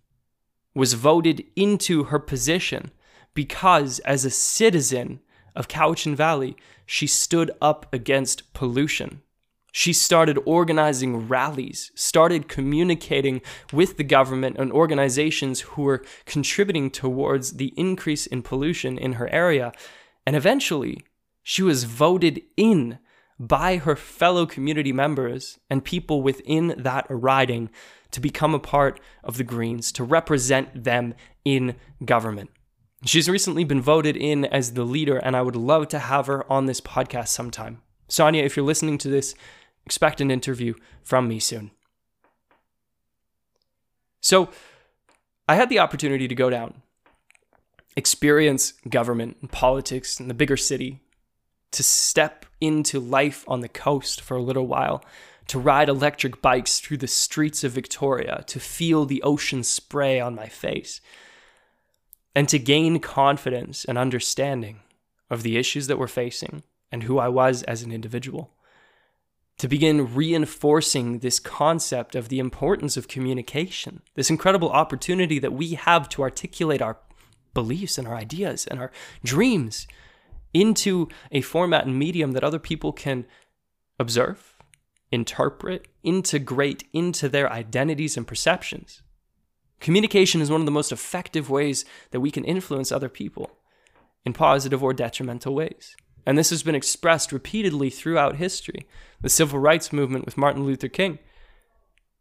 [0.73, 2.91] was voted into her position
[3.33, 5.19] because, as a citizen
[5.55, 6.55] of Cowichan Valley,
[6.85, 9.21] she stood up against pollution
[9.77, 13.41] she started organizing rallies, started communicating
[13.73, 19.27] with the government and organizations who were contributing towards the increase in pollution in her
[19.33, 19.73] area.
[20.25, 21.01] And eventually,
[21.43, 22.99] she was voted in
[23.37, 27.69] by her fellow community members and people within that riding
[28.11, 31.75] to become a part of the Greens, to represent them in
[32.05, 32.49] government.
[33.03, 36.49] She's recently been voted in as the leader, and I would love to have her
[36.49, 37.81] on this podcast sometime.
[38.07, 39.35] Sonia, if you're listening to this,
[39.85, 41.71] Expect an interview from me soon.
[44.19, 44.49] So,
[45.47, 46.81] I had the opportunity to go down,
[47.95, 51.01] experience government and politics in the bigger city,
[51.71, 55.05] to step into life on the coast for a little while,
[55.47, 60.33] to ride electric bikes through the streets of Victoria, to feel the ocean spray on
[60.33, 60.99] my face,
[62.33, 64.79] and to gain confidence and understanding
[65.29, 68.54] of the issues that we're facing and who I was as an individual
[69.57, 75.75] to begin reinforcing this concept of the importance of communication, this incredible opportunity that we
[75.75, 76.97] have to articulate our
[77.53, 78.91] beliefs and our ideas and our
[79.23, 79.87] dreams
[80.53, 83.25] into a format and medium that other people can
[83.97, 84.55] observe,
[85.11, 89.01] interpret, integrate into their identities and perceptions.
[89.79, 93.51] Communication is one of the most effective ways that we can influence other people
[94.25, 95.95] in positive or detrimental ways.
[96.25, 98.87] And this has been expressed repeatedly throughout history.
[99.21, 101.19] The civil rights movement with Martin Luther King,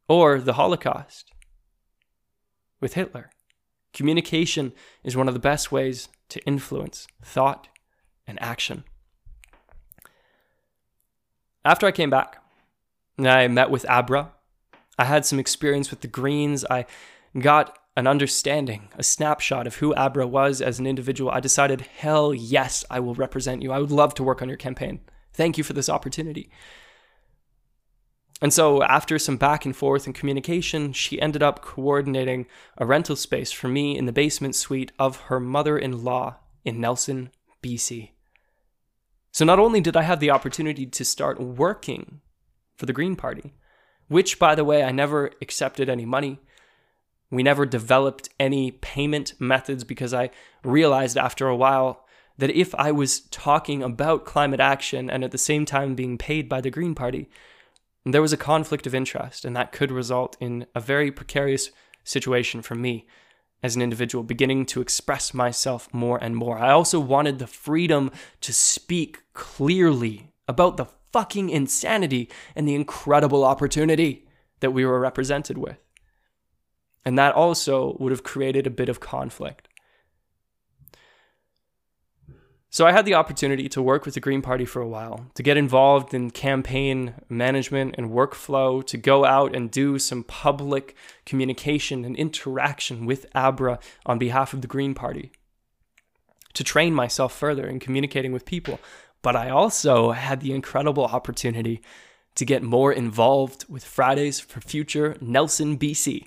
[0.08, 1.32] or the Holocaust
[2.80, 3.30] with Hitler.
[3.92, 4.72] Communication
[5.02, 7.68] is one of the best ways to influence thought
[8.26, 8.84] and action.
[11.64, 12.42] After I came back,
[13.18, 14.32] I met with Abra.
[14.98, 16.64] I had some experience with the Greens.
[16.68, 16.86] I
[17.38, 21.30] got an understanding, a snapshot of who Abra was as an individual.
[21.30, 23.72] I decided, hell yes, I will represent you.
[23.72, 25.00] I would love to work on your campaign.
[25.32, 26.50] Thank you for this opportunity.
[28.40, 32.46] And so, after some back and forth and communication, she ended up coordinating
[32.76, 36.80] a rental space for me in the basement suite of her mother in law in
[36.80, 37.30] Nelson,
[37.62, 38.10] BC.
[39.30, 42.20] So, not only did I have the opportunity to start working
[42.76, 43.54] for the Green Party,
[44.08, 46.40] which, by the way, I never accepted any money.
[47.30, 50.30] We never developed any payment methods because I
[50.62, 52.06] realized after a while
[52.38, 56.48] that if I was talking about climate action and at the same time being paid
[56.48, 57.28] by the Green Party,
[58.04, 61.70] there was a conflict of interest, and that could result in a very precarious
[62.02, 63.06] situation for me
[63.62, 66.58] as an individual, beginning to express myself more and more.
[66.58, 68.10] I also wanted the freedom
[68.42, 74.26] to speak clearly about the fucking insanity and the incredible opportunity
[74.60, 75.78] that we were represented with.
[77.04, 79.68] And that also would have created a bit of conflict.
[82.74, 85.44] So I had the opportunity to work with the Green Party for a while, to
[85.44, 92.04] get involved in campaign management and workflow, to go out and do some public communication
[92.04, 95.30] and interaction with Abra on behalf of the Green Party,
[96.54, 98.80] to train myself further in communicating with people.
[99.22, 101.80] But I also had the incredible opportunity
[102.34, 106.26] to get more involved with Fridays for Future Nelson, BC.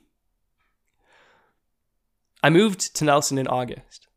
[2.47, 4.07] I moved to Nelson in August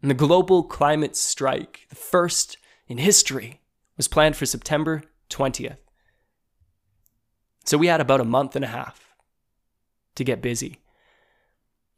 [0.00, 2.56] and the global climate strike, the first
[2.88, 3.60] in history,
[3.96, 5.76] was planned for September 20th.
[7.64, 9.14] So we had about a month and a half
[10.16, 10.80] to get busy.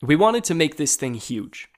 [0.02, 1.70] We wanted to make this thing huge,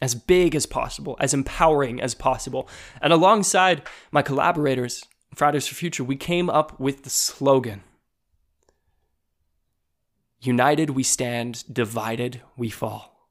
[0.00, 2.68] as big as possible, as empowering as possible.
[3.02, 3.82] And alongside
[4.12, 5.02] my collaborators,
[5.34, 7.82] Fridays for Future, we came up with the slogan
[10.40, 13.28] United we stand, divided we fall.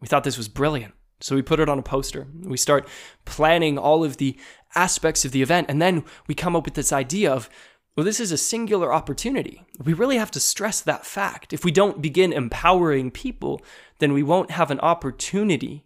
[0.00, 0.94] We thought this was brilliant.
[1.20, 2.26] So we put it on a poster.
[2.42, 2.88] We start
[3.26, 4.38] planning all of the
[4.74, 5.66] aspects of the event.
[5.68, 7.50] And then we come up with this idea of,
[7.94, 9.62] well, this is a singular opportunity.
[9.84, 11.52] We really have to stress that fact.
[11.52, 13.60] If we don't begin empowering people,
[13.98, 15.84] then we won't have an opportunity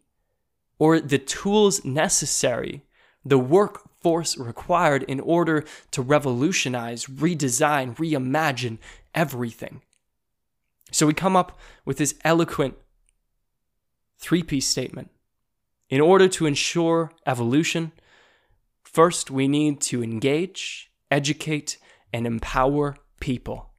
[0.79, 2.85] or the tools necessary,
[3.25, 8.79] the workforce required in order to revolutionize, redesign, reimagine
[9.15, 9.82] everything.
[10.91, 12.77] So we come up with this eloquent
[14.19, 15.11] three piece statement.
[15.91, 17.93] In order to ensure evolution,
[18.82, 21.78] first we need to engage, educate,
[22.12, 23.70] and empower people.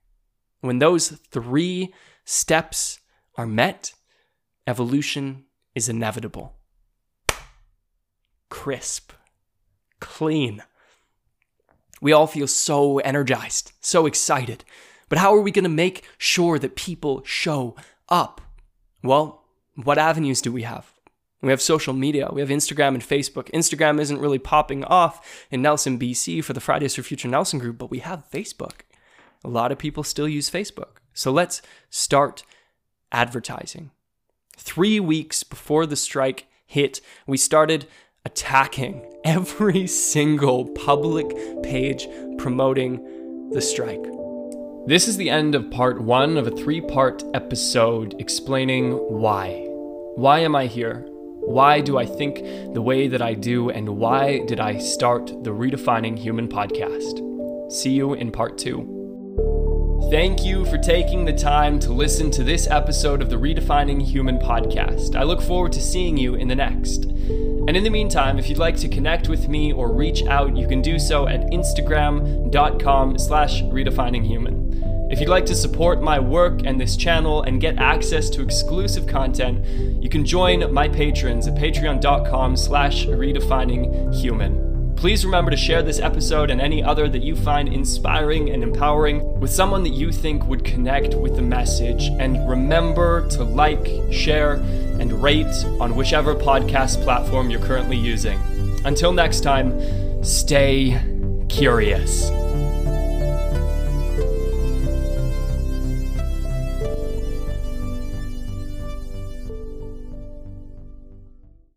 [0.62, 1.94] When those three
[2.26, 3.00] steps
[3.36, 3.94] are met,
[4.68, 6.56] evolution is inevitable.
[8.50, 9.12] Crisp,
[10.00, 10.64] clean.
[12.02, 14.64] We all feel so energized, so excited.
[15.10, 17.76] But how are we going to make sure that people show
[18.10, 18.42] up?
[19.04, 19.44] Well,
[19.76, 20.92] what avenues do we have?
[21.42, 22.30] We have social media.
[22.32, 23.52] We have Instagram and Facebook.
[23.52, 27.78] Instagram isn't really popping off in Nelson, BC for the Fridays for Future Nelson group,
[27.78, 28.82] but we have Facebook.
[29.44, 30.98] A lot of people still use Facebook.
[31.14, 31.62] So let's
[31.92, 32.44] start
[33.12, 33.92] advertising.
[34.58, 37.86] Three weeks before the strike hit, we started
[38.26, 41.28] attacking every single public
[41.62, 42.08] page
[42.38, 44.04] promoting the strike.
[44.88, 49.66] This is the end of part one of a three part episode explaining why.
[50.14, 51.04] Why am I here?
[51.40, 52.36] Why do I think
[52.76, 53.72] the way that I do?
[53.72, 57.72] And why did I start the Redefining Human podcast?
[57.72, 60.08] See you in part two.
[60.12, 64.38] Thank you for taking the time to listen to this episode of the Redefining Human
[64.38, 65.16] podcast.
[65.16, 67.06] I look forward to seeing you in the next.
[67.06, 70.68] And in the meantime, if you'd like to connect with me or reach out, you
[70.68, 74.65] can do so at instagram.com slash redefininghuman.
[75.08, 79.06] If you'd like to support my work and this channel and get access to exclusive
[79.06, 79.64] content,
[80.02, 84.98] you can join my patrons at patreon.com slash redefininghuman.
[84.98, 89.40] Please remember to share this episode and any other that you find inspiring and empowering
[89.40, 92.08] with someone that you think would connect with the message.
[92.20, 94.54] And remember to like, share,
[95.00, 95.46] and rate
[95.80, 98.40] on whichever podcast platform you're currently using.
[98.86, 101.00] Until next time, stay
[101.48, 102.32] curious.